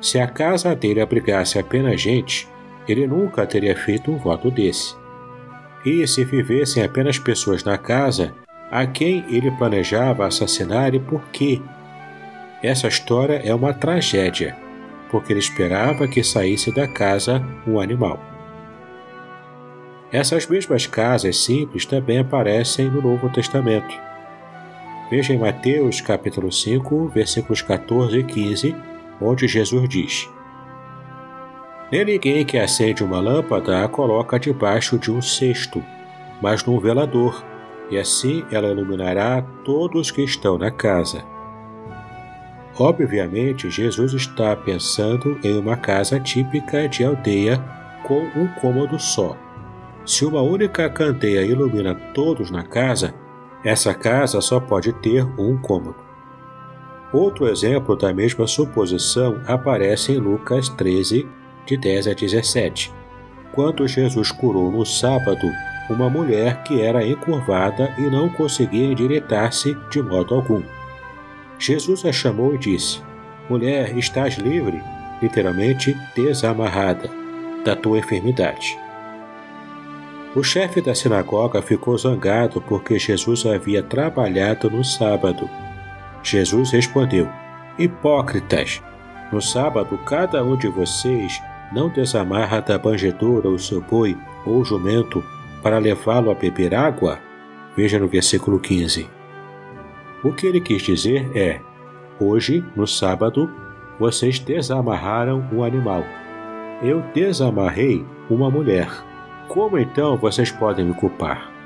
Se 0.00 0.18
a 0.20 0.26
casa 0.26 0.74
dele 0.76 1.00
abrigasse 1.00 1.58
apenas 1.58 2.00
gente, 2.00 2.48
ele 2.88 3.06
nunca 3.06 3.46
teria 3.46 3.76
feito 3.76 4.10
um 4.10 4.16
voto 4.16 4.50
desse. 4.50 4.96
E 5.84 6.06
se 6.06 6.24
vivessem 6.24 6.82
apenas 6.82 7.18
pessoas 7.18 7.64
na 7.64 7.76
casa, 7.76 8.34
a 8.70 8.86
quem 8.86 9.24
ele 9.28 9.50
planejava 9.52 10.26
assassinar 10.26 10.94
e 10.94 11.00
por 11.00 11.28
quê. 11.30 11.60
Essa 12.62 12.88
história 12.88 13.40
é 13.44 13.54
uma 13.54 13.72
tragédia, 13.72 14.56
porque 15.10 15.32
ele 15.32 15.40
esperava 15.40 16.06
que 16.06 16.22
saísse 16.22 16.72
da 16.72 16.86
casa 16.86 17.44
um 17.66 17.80
animal. 17.80 18.20
Essas 20.10 20.46
mesmas 20.46 20.86
casas 20.86 21.36
simples 21.36 21.84
também 21.84 22.18
aparecem 22.18 22.90
no 22.90 23.02
Novo 23.02 23.28
Testamento. 23.30 23.94
Veja 25.10 25.32
em 25.32 25.38
Mateus 25.38 26.00
capítulo 26.00 26.50
5, 26.50 27.08
versículos 27.08 27.62
14 27.62 28.18
e 28.18 28.24
15, 28.24 28.76
onde 29.20 29.46
Jesus 29.46 29.88
diz: 29.88 30.30
Nem 31.90 32.04
ninguém 32.04 32.44
que 32.44 32.58
acende 32.58 33.02
uma 33.02 33.20
lâmpada 33.20 33.84
a 33.84 33.88
coloca 33.88 34.38
debaixo 34.38 34.98
de 34.98 35.10
um 35.10 35.20
cesto, 35.20 35.82
mas 36.40 36.64
num 36.64 36.78
velador, 36.78 37.44
e 37.90 37.98
assim 37.98 38.44
ela 38.50 38.68
iluminará 38.68 39.42
todos 39.64 40.10
que 40.10 40.22
estão 40.22 40.58
na 40.58 40.70
casa. 40.70 41.24
Obviamente, 42.78 43.68
Jesus 43.68 44.12
está 44.12 44.54
pensando 44.54 45.38
em 45.42 45.58
uma 45.58 45.76
casa 45.76 46.20
típica 46.20 46.88
de 46.88 47.04
aldeia 47.04 47.58
com 48.04 48.20
um 48.20 48.46
cômodo 48.60 48.98
só. 49.00 49.36
Se 50.06 50.24
uma 50.24 50.40
única 50.40 50.88
candeia 50.88 51.42
ilumina 51.42 51.94
todos 52.14 52.50
na 52.50 52.62
casa, 52.62 53.14
essa 53.64 53.92
casa 53.92 54.40
só 54.40 54.60
pode 54.60 54.92
ter 54.92 55.24
um 55.38 55.58
cômodo. 55.58 56.07
Outro 57.12 57.48
exemplo 57.48 57.96
da 57.96 58.12
mesma 58.12 58.46
suposição 58.46 59.40
aparece 59.46 60.12
em 60.12 60.18
Lucas 60.18 60.68
13, 60.68 61.26
de 61.64 61.76
10 61.76 62.08
a 62.08 62.12
17, 62.12 62.92
quando 63.52 63.88
Jesus 63.88 64.30
curou 64.30 64.70
no 64.70 64.84
sábado 64.84 65.48
uma 65.90 66.10
mulher 66.10 66.62
que 66.62 66.82
era 66.82 67.06
encurvada 67.06 67.94
e 67.98 68.02
não 68.02 68.28
conseguia 68.28 68.86
endireitar-se 68.86 69.74
de 69.90 70.02
modo 70.02 70.34
algum. 70.34 70.62
Jesus 71.58 72.04
a 72.04 72.12
chamou 72.12 72.54
e 72.54 72.58
disse: 72.58 73.00
Mulher, 73.48 73.96
estás 73.96 74.36
livre, 74.36 74.82
literalmente 75.22 75.96
desamarrada, 76.14 77.10
da 77.64 77.74
tua 77.74 77.98
enfermidade. 77.98 78.78
O 80.36 80.42
chefe 80.42 80.80
da 80.80 80.94
sinagoga 80.94 81.62
ficou 81.62 81.96
zangado 81.96 82.60
porque 82.60 82.98
Jesus 82.98 83.46
havia 83.46 83.82
trabalhado 83.82 84.70
no 84.70 84.84
sábado. 84.84 85.48
Jesus 86.28 86.70
respondeu: 86.70 87.28
Hipócritas! 87.78 88.82
No 89.32 89.40
sábado, 89.40 89.98
cada 90.06 90.42
um 90.42 90.56
de 90.56 90.68
vocês 90.68 91.40
não 91.72 91.88
desamarra 91.88 92.60
da 92.60 92.78
banjedoura 92.78 93.48
o 93.48 93.58
seu 93.58 93.80
boi 93.80 94.16
ou 94.46 94.64
jumento 94.64 95.22
para 95.62 95.78
levá-lo 95.78 96.30
a 96.30 96.34
beber 96.34 96.74
água? 96.74 97.18
Veja 97.76 97.98
no 97.98 98.08
versículo 98.08 98.58
15. 98.58 99.08
O 100.24 100.32
que 100.32 100.46
ele 100.46 100.60
quis 100.60 100.82
dizer 100.82 101.30
é: 101.36 101.60
hoje, 102.18 102.64
no 102.74 102.86
sábado, 102.86 103.50
vocês 103.98 104.38
desamarraram 104.38 105.46
um 105.52 105.62
animal. 105.62 106.04
Eu 106.82 107.02
desamarrei 107.14 108.04
uma 108.30 108.50
mulher. 108.50 108.88
Como 109.48 109.78
então 109.78 110.16
vocês 110.16 110.50
podem 110.50 110.84
me 110.84 110.94
culpar? 110.94 111.57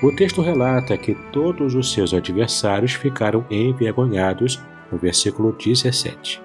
O 0.00 0.12
texto 0.12 0.40
relata 0.40 0.96
que 0.96 1.12
todos 1.32 1.74
os 1.74 1.92
seus 1.92 2.14
adversários 2.14 2.92
ficaram 2.92 3.44
envergonhados 3.50 4.62
no 4.92 4.96
versículo 4.96 5.52
17. 5.52 6.40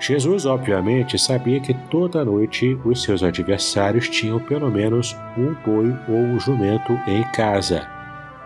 Jesus, 0.00 0.46
obviamente, 0.46 1.16
sabia 1.16 1.60
que 1.60 1.72
toda 1.88 2.24
noite 2.24 2.76
os 2.84 3.04
seus 3.04 3.22
adversários 3.22 4.08
tinham 4.08 4.40
pelo 4.40 4.68
menos 4.68 5.16
um 5.38 5.54
boi 5.64 5.96
ou 6.08 6.16
um 6.16 6.40
jumento 6.40 6.92
em 7.06 7.22
casa. 7.30 7.86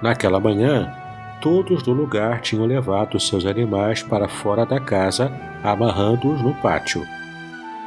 Naquela 0.03 0.39
manhã, 0.39 0.93
todos 1.41 1.83
do 1.83 1.95
lugar 1.95 2.43
tinham 2.43 2.67
levado 2.67 3.19
seus 3.19 3.47
animais 3.47 4.03
para 4.03 4.29
fora 4.29 4.67
da 4.67 4.79
casa, 4.79 5.33
amarrando-os 5.65 6.43
no 6.43 6.55
pátio. 6.57 7.07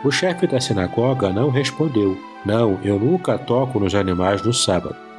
O 0.03 0.09
chefe 0.09 0.47
da 0.47 0.59
sinagoga 0.59 1.29
não 1.29 1.51
respondeu: 1.51 2.17
Não, 2.43 2.79
eu 2.83 2.99
nunca 2.99 3.37
toco 3.37 3.79
nos 3.79 3.93
animais 3.93 4.41
no 4.43 4.51
sábado. 4.51 5.12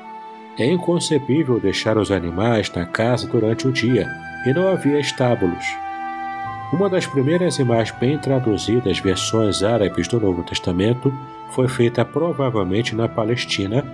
É 0.56 0.64
inconcebível 0.64 1.58
deixar 1.58 1.98
os 1.98 2.12
animais 2.12 2.70
na 2.72 2.86
casa 2.86 3.26
durante 3.26 3.66
o 3.66 3.72
dia, 3.72 4.06
e 4.46 4.52
não 4.52 4.68
havia 4.68 5.00
estábulos. 5.00 5.64
Uma 6.72 6.88
das 6.88 7.06
primeiras 7.06 7.58
e 7.58 7.64
mais 7.64 7.90
bem 7.90 8.18
traduzidas 8.18 9.00
versões 9.00 9.64
árabes 9.64 10.06
do 10.06 10.20
Novo 10.20 10.44
Testamento 10.44 11.12
foi 11.50 11.66
feita 11.66 12.04
provavelmente 12.04 12.94
na 12.94 13.08
Palestina 13.08 13.84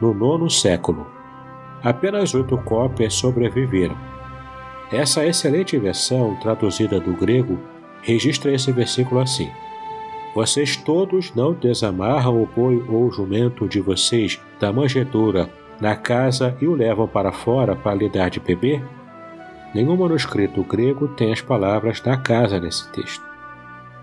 no 0.00 0.12
nono 0.12 0.50
século. 0.50 1.06
Apenas 1.84 2.34
oito 2.34 2.58
cópias 2.58 3.14
sobreviveram. 3.14 3.96
Essa 4.90 5.24
excelente 5.24 5.78
versão, 5.78 6.34
traduzida 6.40 6.98
do 6.98 7.12
grego, 7.12 7.60
registra 8.02 8.52
esse 8.52 8.72
versículo 8.72 9.20
assim: 9.20 9.50
Vocês 10.34 10.76
todos 10.76 11.32
não 11.32 11.52
desamarram 11.52 12.42
o 12.42 12.46
boi 12.46 12.84
ou 12.88 13.06
o 13.06 13.12
jumento 13.12 13.68
de 13.68 13.80
vocês 13.80 14.40
da 14.58 14.72
manjedoura 14.72 15.48
na 15.80 15.94
casa 15.94 16.56
e 16.60 16.66
o 16.66 16.74
levam 16.74 17.06
para 17.06 17.32
fora 17.32 17.76
para 17.76 17.94
lhe 17.94 18.08
dar 18.08 18.30
de 18.30 18.40
beber? 18.40 18.82
Nenhum 19.74 19.96
manuscrito 19.96 20.62
grego 20.62 21.08
tem 21.08 21.32
as 21.32 21.40
palavras 21.40 22.00
da 22.00 22.16
casa 22.16 22.58
nesse 22.58 22.90
texto. 22.90 23.24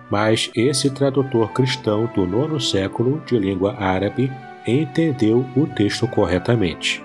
Mas 0.10 0.52
esse 0.56 0.90
tradutor 0.92 1.52
cristão 1.52 2.10
do 2.14 2.26
nono 2.26 2.60
século 2.60 3.22
de 3.26 3.38
língua 3.38 3.76
árabe 3.80 4.32
entendeu 4.66 5.46
o 5.56 5.66
texto 5.66 6.08
corretamente. 6.08 7.04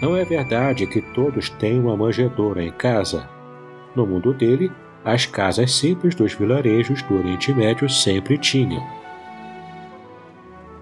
Não 0.00 0.16
é 0.16 0.24
verdade 0.24 0.86
que 0.86 1.00
todos 1.00 1.48
têm 1.48 1.78
uma 1.78 1.96
manjedoura 1.96 2.62
em 2.62 2.72
casa. 2.72 3.28
No 3.94 4.06
mundo 4.06 4.32
dele, 4.32 4.70
as 5.04 5.26
casas 5.26 5.72
simples 5.72 6.14
dos 6.14 6.32
vilarejos 6.32 7.02
do 7.02 7.18
Oriente 7.18 7.52
Médio 7.52 7.88
sempre 7.88 8.38
tinham. 8.38 8.84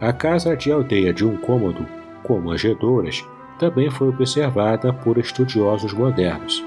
A 0.00 0.12
casa 0.12 0.56
de 0.56 0.70
aldeia 0.70 1.12
de 1.12 1.26
um 1.26 1.36
cômodo, 1.36 1.86
com 2.30 2.40
manjedouras, 2.40 3.26
também 3.58 3.90
foi 3.90 4.08
observada 4.08 4.92
por 4.92 5.18
estudiosos 5.18 5.92
modernos. 5.92 6.64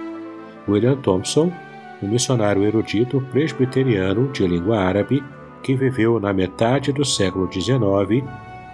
William 0.68 0.98
Thompson, 0.98 1.54
um 2.02 2.08
missionário 2.10 2.66
erudito 2.66 3.22
presbiteriano 3.32 4.28
de 4.34 4.46
língua 4.46 4.78
árabe 4.78 5.24
que 5.64 5.74
viveu 5.74 6.20
na 6.20 6.34
metade 6.34 6.92
do 6.92 7.06
século 7.06 7.50
XIX, 7.50 8.28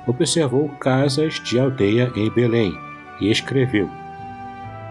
observou 0.08 0.68
casas 0.80 1.36
de 1.36 1.60
aldeia 1.60 2.12
em 2.16 2.28
Belém 2.32 2.76
e 3.22 3.30
escreveu: 3.30 3.88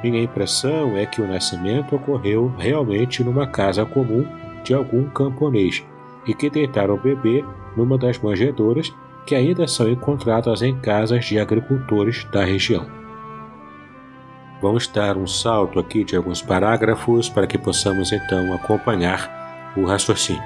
Minha 0.04 0.22
impressão 0.22 0.96
é 0.96 1.04
que 1.04 1.20
o 1.20 1.26
nascimento 1.26 1.96
ocorreu 1.96 2.54
realmente 2.56 3.24
numa 3.24 3.48
casa 3.48 3.84
comum 3.84 4.24
de 4.62 4.72
algum 4.72 5.08
camponês 5.10 5.84
e 6.28 6.32
que 6.32 6.48
deitaram 6.48 6.94
o 6.94 7.00
bebê 7.00 7.44
numa 7.76 7.98
das 7.98 8.18
manjedouras 8.18 8.94
que 9.28 9.34
ainda 9.34 9.68
são 9.68 9.86
encontradas 9.90 10.62
em 10.62 10.74
casas 10.80 11.26
de 11.26 11.38
agricultores 11.38 12.24
da 12.32 12.46
região. 12.46 12.86
Vamos 14.62 14.88
dar 14.88 15.18
um 15.18 15.26
salto 15.26 15.78
aqui 15.78 16.02
de 16.02 16.16
alguns 16.16 16.40
parágrafos 16.40 17.28
para 17.28 17.46
que 17.46 17.58
possamos 17.58 18.10
então 18.10 18.54
acompanhar 18.54 19.74
o 19.76 19.84
raciocínio. 19.84 20.42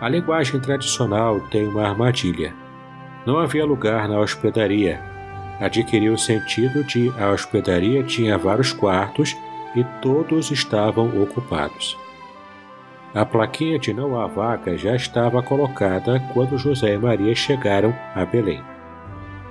A 0.00 0.08
linguagem 0.08 0.58
tradicional 0.58 1.38
tem 1.48 1.68
uma 1.68 1.86
armadilha. 1.86 2.52
Não 3.24 3.38
havia 3.38 3.64
lugar 3.64 4.08
na 4.08 4.18
hospedaria. 4.18 5.00
Adquiriu 5.60 6.14
o 6.14 6.18
sentido 6.18 6.82
de 6.82 7.12
a 7.16 7.30
hospedaria 7.30 8.02
tinha 8.02 8.36
vários 8.36 8.72
quartos 8.72 9.36
e 9.76 9.84
todos 10.02 10.50
estavam 10.50 11.22
ocupados. 11.22 11.96
A 13.16 13.24
plaquinha 13.24 13.78
de 13.78 13.94
não 13.94 14.20
há 14.20 14.26
vaga 14.26 14.76
já 14.76 14.94
estava 14.94 15.42
colocada 15.42 16.20
quando 16.34 16.58
José 16.58 16.92
e 16.92 16.98
Maria 16.98 17.34
chegaram 17.34 17.96
a 18.14 18.26
Belém. 18.26 18.62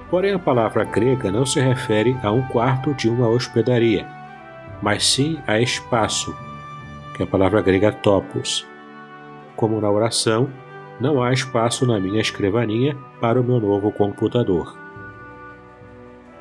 Porém, 0.07 0.33
a 0.33 0.37
palavra 0.37 0.83
grega 0.83 1.31
não 1.31 1.47
se 1.47 1.59
refere 1.59 2.15
a 2.21 2.31
um 2.31 2.43
quarto 2.43 2.93
de 2.93 3.09
uma 3.09 3.27
hospedaria, 3.27 4.07
mas 4.83 5.03
sim 5.03 5.39
a 5.47 5.59
espaço, 5.59 6.31
que 7.15 7.23
é 7.23 7.25
a 7.25 7.27
palavra 7.27 7.59
grega 7.59 7.91
topos. 7.91 8.67
Como 9.55 9.81
na 9.81 9.89
oração, 9.89 10.47
não 11.01 11.23
há 11.23 11.33
espaço 11.33 11.87
na 11.87 11.99
minha 11.99 12.21
escrivaninha 12.21 12.95
para 13.19 13.41
o 13.41 13.43
meu 13.43 13.59
novo 13.59 13.91
computador. 13.91 14.77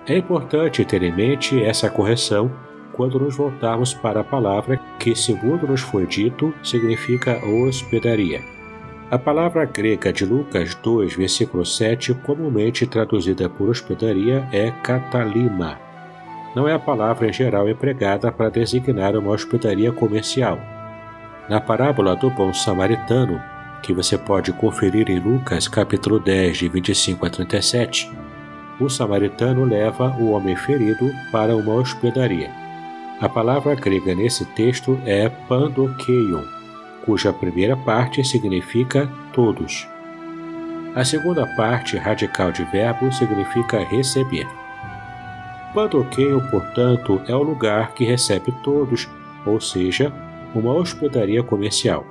É 0.06 0.14
importante 0.14 0.84
ter 0.84 1.02
em 1.02 1.10
mente 1.10 1.64
essa 1.64 1.88
correção 1.88 2.52
quando 2.96 3.18
nos 3.18 3.36
voltarmos 3.36 3.92
para 3.92 4.20
a 4.20 4.24
palavra 4.24 4.80
que, 4.98 5.14
segundo 5.14 5.66
nos 5.66 5.80
foi 5.80 6.06
dito, 6.06 6.54
significa 6.62 7.40
hospedaria. 7.44 8.40
A 9.10 9.18
palavra 9.18 9.64
grega 9.64 10.12
de 10.12 10.24
Lucas 10.24 10.74
2, 10.76 11.14
versículo 11.14 11.64
7, 11.64 12.14
comumente 12.14 12.86
traduzida 12.86 13.48
por 13.48 13.68
hospedaria, 13.68 14.48
é 14.50 14.70
katalima. 14.70 15.78
Não 16.54 16.66
é 16.66 16.72
a 16.72 16.78
palavra 16.78 17.28
em 17.28 17.32
geral 17.32 17.68
empregada 17.68 18.32
para 18.32 18.48
designar 18.48 19.16
uma 19.16 19.32
hospedaria 19.32 19.92
comercial. 19.92 20.58
Na 21.48 21.60
parábola 21.60 22.16
do 22.16 22.30
bom 22.30 22.52
samaritano, 22.54 23.40
que 23.82 23.92
você 23.92 24.16
pode 24.16 24.52
conferir 24.52 25.10
em 25.10 25.20
Lucas 25.20 25.68
capítulo 25.68 26.18
10, 26.18 26.56
de 26.56 26.68
25 26.68 27.26
a 27.26 27.30
37, 27.30 28.10
o 28.80 28.88
samaritano 28.88 29.64
leva 29.64 30.16
o 30.18 30.30
homem 30.30 30.56
ferido 30.56 31.12
para 31.30 31.54
uma 31.54 31.74
hospedaria. 31.74 32.63
A 33.20 33.28
palavra 33.28 33.76
grega 33.76 34.12
nesse 34.12 34.44
texto 34.44 35.00
é 35.06 35.28
pandokeion, 35.28 36.42
cuja 37.04 37.32
primeira 37.32 37.76
parte 37.76 38.24
significa 38.24 39.08
todos. 39.32 39.88
A 40.96 41.04
segunda 41.04 41.46
parte 41.54 41.96
radical 41.96 42.50
de 42.50 42.64
verbo 42.64 43.12
significa 43.12 43.84
receber. 43.84 44.48
Pandokeion, 45.72 46.40
portanto, 46.50 47.22
é 47.28 47.34
o 47.34 47.42
lugar 47.42 47.94
que 47.94 48.04
recebe 48.04 48.52
todos, 48.64 49.08
ou 49.46 49.60
seja, 49.60 50.12
uma 50.52 50.72
hospedaria 50.72 51.42
comercial. 51.42 52.04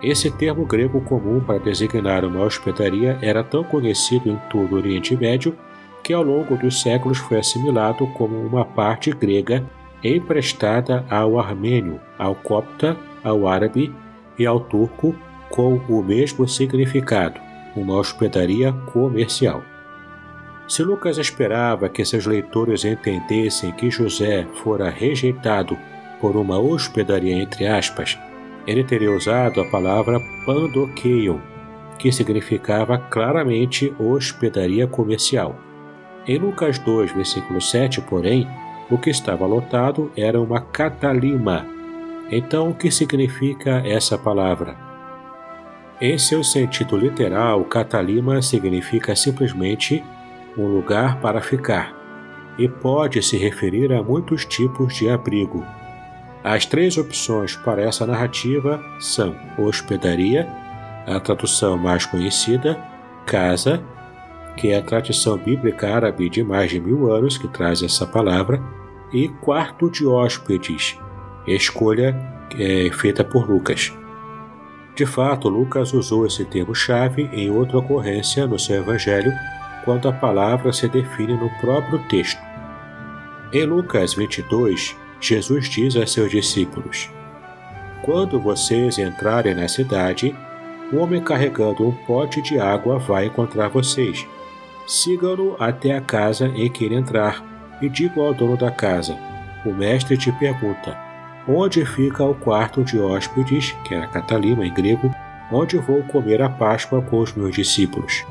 Esse 0.00 0.30
termo 0.30 0.64
grego 0.64 1.00
comum 1.00 1.40
para 1.40 1.58
designar 1.58 2.24
uma 2.24 2.44
hospedaria 2.44 3.18
era 3.20 3.42
tão 3.42 3.64
conhecido 3.64 4.30
em 4.30 4.36
todo 4.48 4.72
o 4.72 4.76
Oriente 4.76 5.16
Médio 5.16 5.56
que 6.02 6.12
ao 6.12 6.22
longo 6.22 6.56
dos 6.56 6.80
séculos 6.80 7.18
foi 7.18 7.38
assimilado 7.38 8.06
como 8.08 8.36
uma 8.36 8.64
parte 8.64 9.10
grega 9.10 9.64
emprestada 10.02 11.04
ao 11.08 11.38
armênio, 11.38 12.00
ao 12.18 12.34
copta, 12.34 12.96
ao 13.22 13.46
árabe 13.46 13.94
e 14.38 14.44
ao 14.44 14.58
turco 14.58 15.14
com 15.48 15.74
o 15.88 16.02
mesmo 16.02 16.48
significado, 16.48 17.40
uma 17.76 17.94
hospedaria 17.96 18.72
comercial. 18.92 19.62
Se 20.66 20.82
Lucas 20.82 21.18
esperava 21.18 21.88
que 21.88 22.04
seus 22.04 22.24
leitores 22.24 22.84
entendessem 22.84 23.72
que 23.72 23.90
José 23.90 24.46
fora 24.62 24.88
rejeitado 24.88 25.76
por 26.20 26.36
uma 26.36 26.58
hospedaria 26.58 27.34
entre 27.34 27.66
aspas, 27.66 28.18
ele 28.66 28.82
teria 28.84 29.10
usado 29.10 29.60
a 29.60 29.64
palavra 29.66 30.18
pandokeion, 30.46 31.38
que 31.98 32.10
significava 32.10 32.96
claramente 32.96 33.92
hospedaria 33.98 34.86
comercial. 34.86 35.56
Em 36.26 36.38
Lucas 36.38 36.78
2, 36.78 37.12
versículo 37.12 37.60
7, 37.60 38.00
porém, 38.02 38.48
o 38.88 38.96
que 38.96 39.10
estava 39.10 39.44
lotado 39.44 40.12
era 40.16 40.40
uma 40.40 40.60
catalima. 40.60 41.66
Então, 42.30 42.70
o 42.70 42.74
que 42.74 42.90
significa 42.90 43.82
essa 43.84 44.16
palavra? 44.16 44.76
Em 46.00 46.16
seu 46.18 46.44
sentido 46.44 46.96
literal, 46.96 47.64
catalima 47.64 48.40
significa 48.40 49.16
simplesmente 49.16 50.02
um 50.56 50.66
lugar 50.66 51.20
para 51.20 51.40
ficar 51.40 51.92
e 52.58 52.68
pode 52.68 53.22
se 53.22 53.36
referir 53.36 53.92
a 53.92 54.02
muitos 54.02 54.44
tipos 54.44 54.94
de 54.94 55.08
abrigo. 55.08 55.64
As 56.44 56.66
três 56.66 56.98
opções 56.98 57.56
para 57.56 57.82
essa 57.82 58.06
narrativa 58.06 58.82
são 59.00 59.34
hospedaria, 59.58 60.48
a 61.06 61.18
tradução 61.18 61.76
mais 61.76 62.04
conhecida, 62.04 62.78
casa, 63.26 63.82
que 64.56 64.68
é 64.68 64.78
a 64.78 64.82
tradição 64.82 65.36
bíblica 65.36 65.94
árabe 65.94 66.28
de 66.28 66.42
mais 66.42 66.70
de 66.70 66.80
mil 66.80 67.12
anos 67.12 67.38
que 67.38 67.48
traz 67.48 67.82
essa 67.82 68.06
palavra, 68.06 68.62
e 69.12 69.28
quarto 69.28 69.90
de 69.90 70.06
hóspedes, 70.06 70.98
escolha 71.46 72.16
é, 72.58 72.90
feita 72.92 73.22
por 73.22 73.48
Lucas. 73.48 73.92
De 74.94 75.06
fato, 75.06 75.48
Lucas 75.48 75.92
usou 75.92 76.26
esse 76.26 76.44
termo-chave 76.44 77.28
em 77.32 77.50
outra 77.50 77.78
ocorrência 77.78 78.46
no 78.46 78.58
seu 78.58 78.76
evangelho, 78.76 79.32
quando 79.84 80.08
a 80.08 80.12
palavra 80.12 80.72
se 80.72 80.88
define 80.88 81.34
no 81.34 81.50
próprio 81.60 81.98
texto. 82.08 82.40
Em 83.52 83.64
Lucas 83.64 84.14
22, 84.14 84.96
Jesus 85.20 85.68
diz 85.68 85.96
a 85.96 86.06
seus 86.06 86.30
discípulos: 86.30 87.10
Quando 88.02 88.38
vocês 88.40 88.98
entrarem 88.98 89.54
na 89.54 89.68
cidade, 89.68 90.34
um 90.92 90.98
homem 90.98 91.22
carregando 91.22 91.86
um 91.86 91.92
pote 91.92 92.42
de 92.42 92.58
água 92.58 92.98
vai 92.98 93.26
encontrar 93.26 93.68
vocês. 93.68 94.26
Sigam-no 94.86 95.56
até 95.58 95.96
a 95.96 96.00
casa 96.00 96.48
em 96.48 96.68
que 96.70 96.84
ele 96.84 96.96
entrar 96.96 97.42
e 97.80 97.88
digam 97.88 98.24
ao 98.24 98.34
dono 98.34 98.56
da 98.56 98.70
casa: 98.70 99.16
O 99.64 99.72
mestre 99.72 100.16
te 100.16 100.32
pergunta: 100.32 100.96
Onde 101.46 101.84
fica 101.84 102.24
o 102.24 102.34
quarto 102.34 102.84
de 102.84 102.98
hóspedes, 102.98 103.72
que 103.84 103.94
era 103.94 104.06
Catalima 104.06 104.66
em 104.66 104.72
grego, 104.72 105.10
onde 105.50 105.76
vou 105.78 106.02
comer 106.04 106.40
a 106.42 106.48
Páscoa 106.48 107.02
com 107.02 107.20
os 107.20 107.32
meus 107.34 107.54
discípulos? 107.54 108.24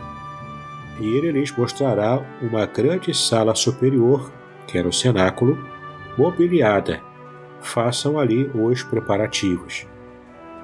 E 0.99 1.05
ele 1.17 1.31
lhes 1.31 1.51
mostrará 1.51 2.21
uma 2.41 2.65
grande 2.65 3.13
sala 3.13 3.55
superior, 3.55 4.31
que 4.67 4.77
era 4.77 4.87
o 4.87 4.93
cenáculo, 4.93 5.57
mobiliada. 6.17 7.01
Façam 7.59 8.19
ali 8.19 8.49
os 8.53 8.83
preparativos. 8.83 9.87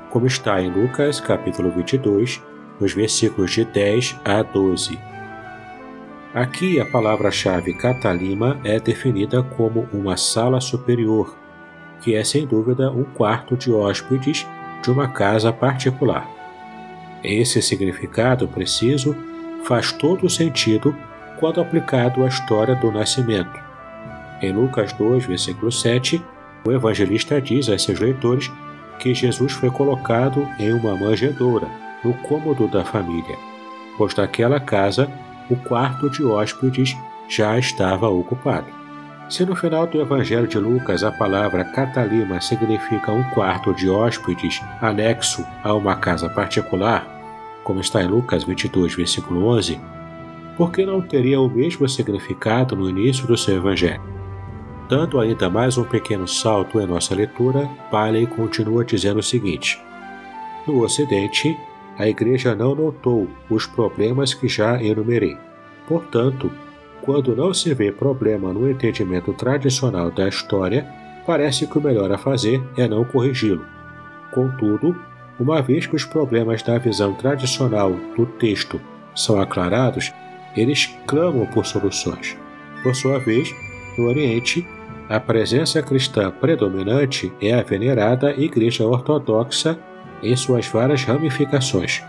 Como 0.09 0.25
está 0.25 0.61
em 0.61 0.69
Lucas 0.69 1.19
capítulo 1.19 1.69
22, 1.71 2.41
nos 2.79 2.93
versículos 2.93 3.51
de 3.51 3.65
10 3.65 4.19
a 4.23 4.41
12. 4.41 4.97
Aqui 6.37 6.79
a 6.79 6.85
palavra-chave 6.85 7.73
Catalima 7.73 8.59
é 8.63 8.79
definida 8.79 9.41
como 9.41 9.89
uma 9.91 10.15
sala 10.15 10.61
superior, 10.61 11.35
que 11.99 12.13
é 12.13 12.23
sem 12.23 12.45
dúvida 12.45 12.91
um 12.91 13.03
quarto 13.03 13.57
de 13.57 13.71
hóspedes 13.71 14.45
de 14.83 14.91
uma 14.91 15.07
casa 15.07 15.51
particular. 15.51 16.29
Esse 17.23 17.59
significado 17.59 18.47
preciso 18.47 19.15
faz 19.63 19.91
todo 19.91 20.29
sentido 20.29 20.95
quando 21.39 21.59
aplicado 21.59 22.23
à 22.23 22.27
história 22.27 22.75
do 22.75 22.91
nascimento. 22.91 23.59
Em 24.39 24.51
Lucas 24.53 24.93
2, 24.93 25.25
versículo 25.25 25.71
7, 25.71 26.23
o 26.67 26.71
evangelista 26.71 27.41
diz 27.41 27.67
a 27.67 27.79
seus 27.79 27.99
leitores 27.99 28.51
que 28.99 29.11
Jesus 29.11 29.53
foi 29.53 29.71
colocado 29.71 30.47
em 30.59 30.71
uma 30.71 30.95
manjedoura, 30.95 31.67
no 32.03 32.13
cômodo 32.13 32.67
da 32.67 32.85
família, 32.85 33.35
pois 33.97 34.13
naquela 34.13 34.59
casa 34.59 35.11
o 35.49 35.55
quarto 35.55 36.09
de 36.09 36.23
hóspedes 36.23 36.95
já 37.27 37.57
estava 37.57 38.07
ocupado. 38.09 38.67
Se 39.29 39.45
no 39.45 39.55
final 39.55 39.85
do 39.85 39.99
Evangelho 39.99 40.47
de 40.47 40.57
Lucas 40.57 41.03
a 41.03 41.11
palavra 41.11 41.65
catalima 41.65 42.39
significa 42.39 43.11
um 43.11 43.23
quarto 43.31 43.73
de 43.73 43.89
hóspedes 43.89 44.61
anexo 44.81 45.45
a 45.63 45.73
uma 45.73 45.97
casa 45.97 46.29
particular, 46.29 47.05
como 47.63 47.81
está 47.81 48.01
em 48.01 48.07
Lucas 48.07 48.45
22, 48.45 48.95
versículo 48.95 49.45
11, 49.47 49.79
por 50.55 50.71
que 50.71 50.85
não 50.85 51.01
teria 51.01 51.39
o 51.41 51.49
mesmo 51.49 51.87
significado 51.89 52.75
no 52.75 52.89
início 52.89 53.27
do 53.27 53.37
seu 53.37 53.57
Evangelho? 53.57 54.01
Dando 54.87 55.19
ainda 55.19 55.49
mais 55.49 55.77
um 55.77 55.83
pequeno 55.83 56.25
salto 56.25 56.79
em 56.79 56.87
nossa 56.87 57.13
leitura, 57.13 57.69
Paley 57.91 58.25
continua 58.25 58.85
dizendo 58.85 59.19
o 59.19 59.23
seguinte: 59.23 59.77
No 60.65 60.81
Ocidente, 60.81 61.57
a 61.97 62.07
Igreja 62.07 62.55
não 62.55 62.75
notou 62.75 63.27
os 63.49 63.65
problemas 63.65 64.33
que 64.33 64.47
já 64.47 64.81
enumerei. 64.81 65.37
Portanto, 65.87 66.51
quando 67.01 67.35
não 67.35 67.53
se 67.53 67.73
vê 67.73 67.91
problema 67.91 68.53
no 68.53 68.69
entendimento 68.69 69.33
tradicional 69.33 70.11
da 70.11 70.27
história, 70.27 70.85
parece 71.25 71.65
que 71.65 71.77
o 71.77 71.81
melhor 71.81 72.11
a 72.11 72.17
fazer 72.17 72.61
é 72.77 72.87
não 72.87 73.03
corrigi-lo. 73.03 73.65
Contudo, 74.31 74.95
uma 75.39 75.61
vez 75.61 75.85
que 75.85 75.95
os 75.95 76.05
problemas 76.05 76.61
da 76.61 76.77
visão 76.77 77.13
tradicional 77.13 77.91
do 78.15 78.25
texto 78.25 78.79
são 79.15 79.39
aclarados, 79.39 80.11
eles 80.55 80.95
clamam 81.05 81.45
por 81.45 81.65
soluções. 81.65 82.37
Por 82.83 82.95
sua 82.95 83.19
vez, 83.19 83.53
no 83.97 84.07
Oriente, 84.07 84.67
a 85.09 85.19
presença 85.19 85.81
cristã 85.81 86.29
predominante 86.29 87.31
é 87.41 87.53
a 87.53 87.63
venerada 87.63 88.31
Igreja 88.31 88.85
Ortodoxa 88.85 89.79
em 90.21 90.35
suas 90.35 90.67
várias 90.67 91.03
ramificações. 91.03 92.03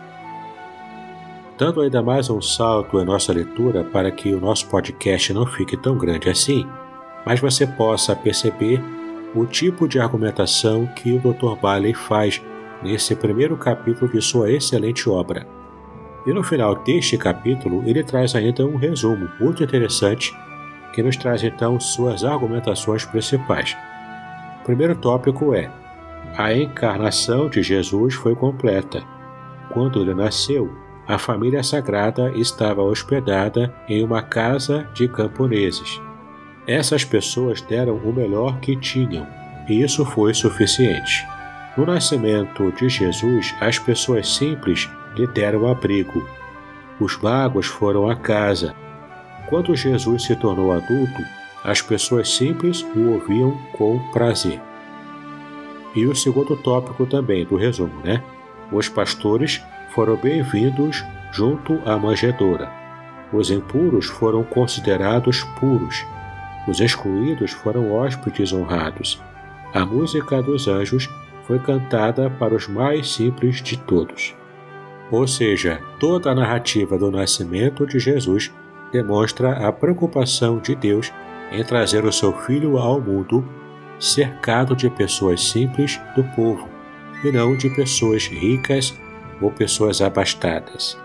Dando 1.59 1.81
ainda 1.81 2.03
mais 2.03 2.31
um 2.31 2.41
salto 2.41 3.01
em 3.01 3.05
nossa 3.05 3.33
leitura 3.33 3.83
para 3.85 4.11
que 4.11 4.33
o 4.33 4.41
nosso 4.41 4.69
podcast 4.69 5.33
não 5.33 5.45
fique 5.45 5.77
tão 5.77 5.97
grande 5.99 6.29
assim, 6.29 6.67
mas 7.27 7.41
você 7.41 7.67
possa 7.67 8.15
perceber 8.15 8.83
o 9.35 9.45
tipo 9.45 9.89
de 9.89 9.99
argumentação 9.99 10.87
que 10.87 11.13
o 11.13 11.19
Dr. 11.19 11.61
Bailey 11.61 11.95
faz 11.95 12.41
nesse 12.83 13.15
primeiro 13.15 13.57
capítulo 13.57 14.11
de 14.11 14.23
sua 14.23 14.51
excelente 14.51 15.09
obra. 15.11 15.47
E 16.27 16.33
no 16.33 16.43
final 16.43 16.77
deste 16.77 17.17
capítulo, 17.17 17.83
ele 17.87 18.05
traz 18.05 18.35
ainda 18.35 18.65
um 18.67 18.77
resumo 18.77 19.29
muito 19.41 19.63
interessante 19.63 20.35
que 20.93 21.03
nos 21.03 21.17
traz 21.17 21.43
então 21.43 21.79
suas 21.81 22.25
argumentações 22.25 23.05
principais. 23.05 23.77
O 24.61 24.65
primeiro 24.65 24.95
tópico 24.95 25.55
é: 25.55 25.71
a 26.39 26.55
encarnação 26.55 27.49
de 27.49 27.65
Jesus 27.65 28.15
foi 28.15 28.33
completa. 28.33 29.03
Quando 29.73 30.01
ele 30.01 30.15
nasceu, 30.15 30.73
a 31.05 31.19
família 31.19 31.65
sagrada 31.65 32.31
estava 32.31 32.81
hospedada 32.81 33.75
em 33.89 34.05
uma 34.05 34.23
casa 34.23 34.89
de 34.95 35.09
camponeses. 35.09 36.01
Essas 36.65 37.05
pessoas 37.05 37.61
deram 37.61 37.97
o 37.97 38.13
melhor 38.13 38.61
que 38.61 38.77
tinham, 38.77 39.27
e 39.69 39.83
isso 39.83 40.05
foi 40.05 40.33
suficiente. 40.33 41.27
No 41.77 41.85
nascimento 41.85 42.71
de 42.71 42.89
Jesus, 42.89 43.53
as 43.61 43.81
pessoas 43.81 44.29
simples 44.29 44.89
lhe 45.17 45.27
deram 45.27 45.67
abrigo. 45.67 46.25
Os 47.01 47.17
magos 47.21 47.67
foram 47.67 48.09
à 48.09 48.15
casa. 48.15 48.77
Quando 49.49 49.75
Jesus 49.75 50.23
se 50.23 50.37
tornou 50.37 50.71
adulto, 50.71 51.21
as 51.65 51.83
pessoas 51.83 52.31
simples 52.31 52.87
o 52.95 53.15
ouviam 53.15 53.59
com 53.77 53.99
prazer. 54.13 54.68
E 55.99 56.07
o 56.07 56.15
segundo 56.15 56.57
tópico 56.57 57.05
também 57.07 57.45
do 57.45 57.57
resumo, 57.57 58.01
né? 58.05 58.23
Os 58.71 58.89
pastores 58.89 59.61
foram 59.93 60.15
bem-vindos 60.15 61.05
junto 61.33 61.77
à 61.85 61.99
manjedoura. 61.99 62.71
Os 63.33 63.51
impuros 63.51 64.07
foram 64.07 64.45
considerados 64.45 65.43
puros. 65.59 66.07
Os 66.69 66.79
excluídos 66.79 67.51
foram 67.51 67.93
hóspedes 67.93 68.53
honrados. 68.53 69.21
A 69.75 69.85
música 69.85 70.41
dos 70.41 70.69
anjos 70.69 71.11
foi 71.49 71.59
cantada 71.59 72.31
para 72.31 72.55
os 72.55 72.69
mais 72.69 73.13
simples 73.13 73.61
de 73.61 73.77
todos. 73.77 74.37
Ou 75.11 75.27
seja, 75.27 75.81
toda 75.99 76.31
a 76.31 76.35
narrativa 76.35 76.97
do 76.97 77.11
nascimento 77.11 77.85
de 77.85 77.99
Jesus 77.99 78.55
demonstra 78.93 79.67
a 79.67 79.73
preocupação 79.73 80.61
de 80.61 80.77
Deus 80.77 81.13
em 81.51 81.65
trazer 81.65 82.05
o 82.05 82.13
seu 82.13 82.33
filho 82.33 82.79
ao 82.79 83.01
mundo 83.01 83.45
cercado 83.99 84.77
de 84.77 84.89
pessoas 84.91 85.43
simples 85.43 86.01
do 86.15 86.23
povo 86.35 86.69
e 87.25 87.33
não 87.33 87.57
de 87.57 87.69
pessoas 87.71 88.27
ricas 88.27 88.97
ou 89.41 89.51
pessoas 89.51 90.01
abastadas. 90.01 90.99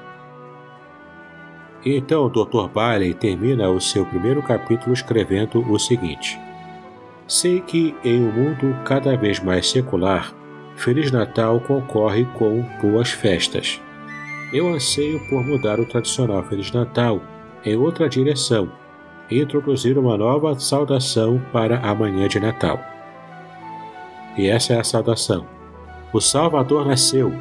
Então, 1.85 2.29
Dr. 2.29 2.69
Bailey 2.73 3.13
termina 3.13 3.69
o 3.69 3.81
seu 3.81 4.05
primeiro 4.05 4.41
capítulo 4.41 4.93
escrevendo 4.93 5.59
o 5.69 5.77
seguinte: 5.77 6.39
Sei 7.27 7.59
que 7.59 7.95
em 8.03 8.21
um 8.21 8.31
mundo 8.31 8.77
cada 8.85 9.17
vez 9.17 9.39
mais 9.39 9.69
secular, 9.69 10.33
Feliz 10.75 11.11
Natal 11.11 11.59
concorre 11.59 12.25
com 12.37 12.63
boas 12.81 13.09
festas. 13.09 13.81
Eu 14.53 14.69
anseio 14.69 15.19
por 15.27 15.43
mudar 15.43 15.79
o 15.79 15.85
tradicional 15.85 16.43
Feliz 16.43 16.71
Natal 16.71 17.21
em 17.65 17.75
outra 17.75 18.07
direção 18.07 18.71
introduzir 19.29 19.97
uma 19.97 20.17
nova 20.17 20.57
saudação 20.59 21.41
para 21.51 21.79
a 21.79 21.95
manhã 21.95 22.27
de 22.27 22.39
Natal. 22.39 22.79
E 24.37 24.47
essa 24.47 24.73
é 24.73 24.79
a 24.79 24.83
saudação: 24.83 25.45
O 26.11 26.19
Salvador 26.19 26.85
nasceu. 26.85 27.33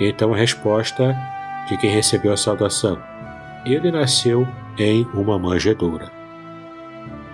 Então 0.00 0.32
a 0.32 0.36
resposta 0.36 1.16
de 1.68 1.76
quem 1.76 1.90
recebeu 1.90 2.32
a 2.32 2.36
saudação: 2.36 2.98
Ele 3.64 3.90
nasceu 3.90 4.46
em 4.78 5.06
uma 5.14 5.38
manjedoura. 5.38 6.10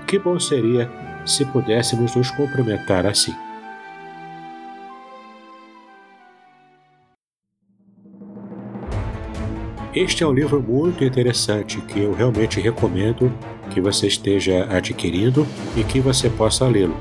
Que 0.06 0.18
bom 0.18 0.38
seria 0.38 0.90
se 1.24 1.44
pudéssemos 1.44 2.14
nos 2.16 2.30
cumprimentar 2.30 3.06
assim. 3.06 3.34
Este 10.00 10.22
é 10.22 10.26
um 10.28 10.32
livro 10.32 10.62
muito 10.62 11.02
interessante 11.02 11.80
que 11.80 11.98
eu 11.98 12.12
realmente 12.12 12.60
recomendo 12.60 13.32
que 13.68 13.80
você 13.80 14.06
esteja 14.06 14.64
adquirindo 14.70 15.44
e 15.76 15.82
que 15.82 15.98
você 15.98 16.30
possa 16.30 16.68
lê-lo. 16.68 16.96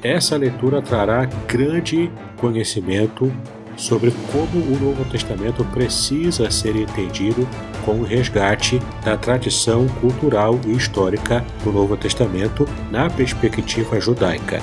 Essa 0.00 0.36
leitura 0.36 0.80
trará 0.80 1.24
grande 1.24 2.08
conhecimento 2.36 3.32
sobre 3.76 4.12
como 4.30 4.64
o 4.64 4.78
Novo 4.78 5.04
Testamento 5.10 5.64
precisa 5.64 6.48
ser 6.52 6.76
entendido 6.76 7.48
com 7.84 7.98
o 7.98 8.04
resgate 8.04 8.80
da 9.04 9.16
tradição 9.16 9.88
cultural 10.00 10.60
e 10.68 10.70
histórica 10.70 11.44
do 11.64 11.72
Novo 11.72 11.96
Testamento 11.96 12.64
na 12.92 13.10
perspectiva 13.10 14.00
judaica. 14.00 14.62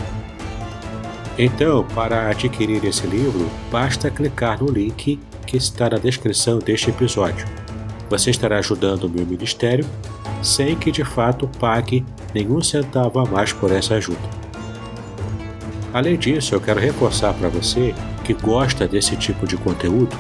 Então, 1.38 1.86
para 1.94 2.30
adquirir 2.30 2.86
esse 2.86 3.06
livro, 3.06 3.50
basta 3.70 4.10
clicar 4.10 4.64
no 4.64 4.72
link 4.72 5.20
que 5.46 5.58
está 5.58 5.90
na 5.90 5.98
descrição 5.98 6.60
deste 6.60 6.90
episódio. 6.90 7.46
Você 8.10 8.30
estará 8.30 8.60
ajudando 8.60 9.06
o 9.06 9.10
meu 9.10 9.26
ministério 9.26 9.86
sem 10.42 10.76
que 10.76 10.92
de 10.92 11.04
fato 11.04 11.48
pague 11.60 12.06
nenhum 12.34 12.62
centavo 12.62 13.20
a 13.20 13.26
mais 13.26 13.54
por 13.54 13.72
essa 13.72 13.96
ajuda. 13.96 14.44
Além 15.94 16.18
disso, 16.18 16.56
eu 16.56 16.62
quero 16.62 16.80
reforçar 16.80 17.34
para 17.34 17.50
você 17.50 17.94
que 18.24 18.34
gosta 18.34 18.88
desse 18.88 19.16
tipo 19.16 19.46
de 19.46 19.58
conteúdo 19.58 20.16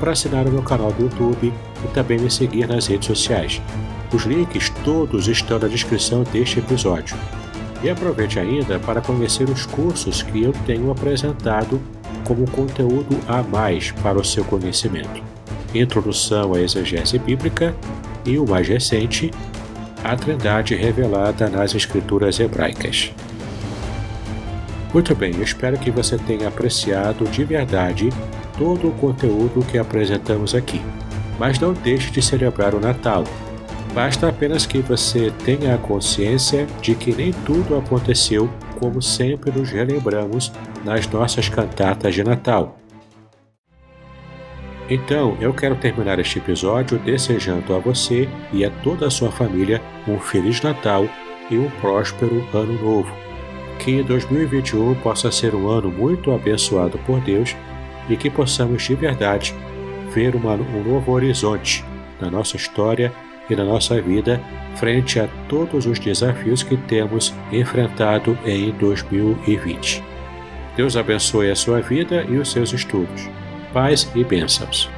para 0.00 0.12
assinar 0.12 0.46
o 0.46 0.50
meu 0.50 0.62
canal 0.62 0.92
do 0.92 1.04
YouTube 1.04 1.52
e 1.84 1.88
também 1.94 2.18
me 2.18 2.30
seguir 2.30 2.66
nas 2.66 2.86
redes 2.86 3.06
sociais. 3.06 3.62
Os 4.12 4.24
links 4.24 4.70
todos 4.84 5.28
estão 5.28 5.58
na 5.58 5.68
descrição 5.68 6.24
deste 6.24 6.58
episódio. 6.58 7.16
E 7.82 7.88
aproveite 7.88 8.38
ainda 8.38 8.78
para 8.80 9.00
conhecer 9.00 9.48
os 9.48 9.64
cursos 9.64 10.22
que 10.22 10.42
eu 10.42 10.52
tenho 10.66 10.90
apresentado 10.90 11.80
como 12.32 12.50
conteúdo 12.50 13.18
a 13.28 13.42
mais 13.42 13.90
para 13.90 14.18
o 14.18 14.24
seu 14.24 14.42
conhecimento. 14.42 15.22
Introdução 15.74 16.54
à 16.54 16.60
exegese 16.60 17.18
bíblica 17.18 17.76
e 18.24 18.38
o 18.38 18.48
mais 18.48 18.66
recente, 18.66 19.30
a 20.02 20.16
Trindade 20.16 20.74
revelada 20.74 21.50
nas 21.50 21.74
Escrituras 21.74 22.40
hebraicas. 22.40 23.12
Muito 24.94 25.14
bem, 25.14 25.42
espero 25.42 25.76
que 25.78 25.90
você 25.90 26.16
tenha 26.16 26.48
apreciado 26.48 27.26
de 27.26 27.44
verdade 27.44 28.08
todo 28.56 28.88
o 28.88 28.92
conteúdo 28.92 29.64
que 29.70 29.76
apresentamos 29.76 30.54
aqui. 30.54 30.80
Mas 31.38 31.58
não 31.58 31.74
deixe 31.74 32.10
de 32.10 32.22
celebrar 32.22 32.74
o 32.74 32.80
Natal, 32.80 33.24
Basta 33.94 34.26
apenas 34.26 34.64
que 34.64 34.78
você 34.78 35.30
tenha 35.44 35.74
a 35.74 35.78
consciência 35.78 36.66
de 36.80 36.94
que 36.94 37.14
nem 37.14 37.30
tudo 37.30 37.76
aconteceu 37.76 38.48
como 38.82 39.00
sempre 39.00 39.52
nos 39.52 39.70
relembramos 39.70 40.52
nas 40.84 41.06
nossas 41.06 41.48
cantatas 41.48 42.12
de 42.12 42.24
Natal. 42.24 42.76
Então, 44.90 45.36
eu 45.40 45.54
quero 45.54 45.76
terminar 45.76 46.18
este 46.18 46.40
episódio 46.40 46.98
desejando 46.98 47.76
a 47.76 47.78
você 47.78 48.28
e 48.52 48.64
a 48.64 48.70
toda 48.82 49.06
a 49.06 49.10
sua 49.10 49.30
família 49.30 49.80
um 50.08 50.18
Feliz 50.18 50.60
Natal 50.60 51.06
e 51.48 51.56
um 51.56 51.70
próspero 51.80 52.44
Ano 52.52 52.72
Novo. 52.82 53.14
Que 53.78 54.02
2021 54.02 54.96
possa 54.96 55.30
ser 55.30 55.54
um 55.54 55.68
ano 55.68 55.88
muito 55.88 56.32
abençoado 56.32 56.98
por 57.06 57.20
Deus 57.20 57.54
e 58.08 58.16
que 58.16 58.28
possamos 58.28 58.82
de 58.82 58.96
verdade 58.96 59.54
ver 60.12 60.34
uma, 60.34 60.54
um 60.54 60.82
novo 60.82 61.12
horizonte 61.12 61.84
na 62.20 62.28
nossa 62.28 62.56
história 62.56 63.12
e 63.52 63.56
na 63.56 63.64
nossa 63.64 64.00
vida 64.00 64.40
frente 64.76 65.20
a 65.20 65.28
todos 65.48 65.86
os 65.86 65.98
desafios 65.98 66.62
que 66.62 66.76
temos 66.76 67.34
enfrentado 67.52 68.36
em 68.44 68.70
2020. 68.72 70.02
Deus 70.76 70.96
abençoe 70.96 71.50
a 71.50 71.56
sua 71.56 71.80
vida 71.80 72.24
e 72.28 72.38
os 72.38 72.50
seus 72.50 72.72
estudos. 72.72 73.28
Paz 73.72 74.10
e 74.14 74.24
bênçãos. 74.24 74.90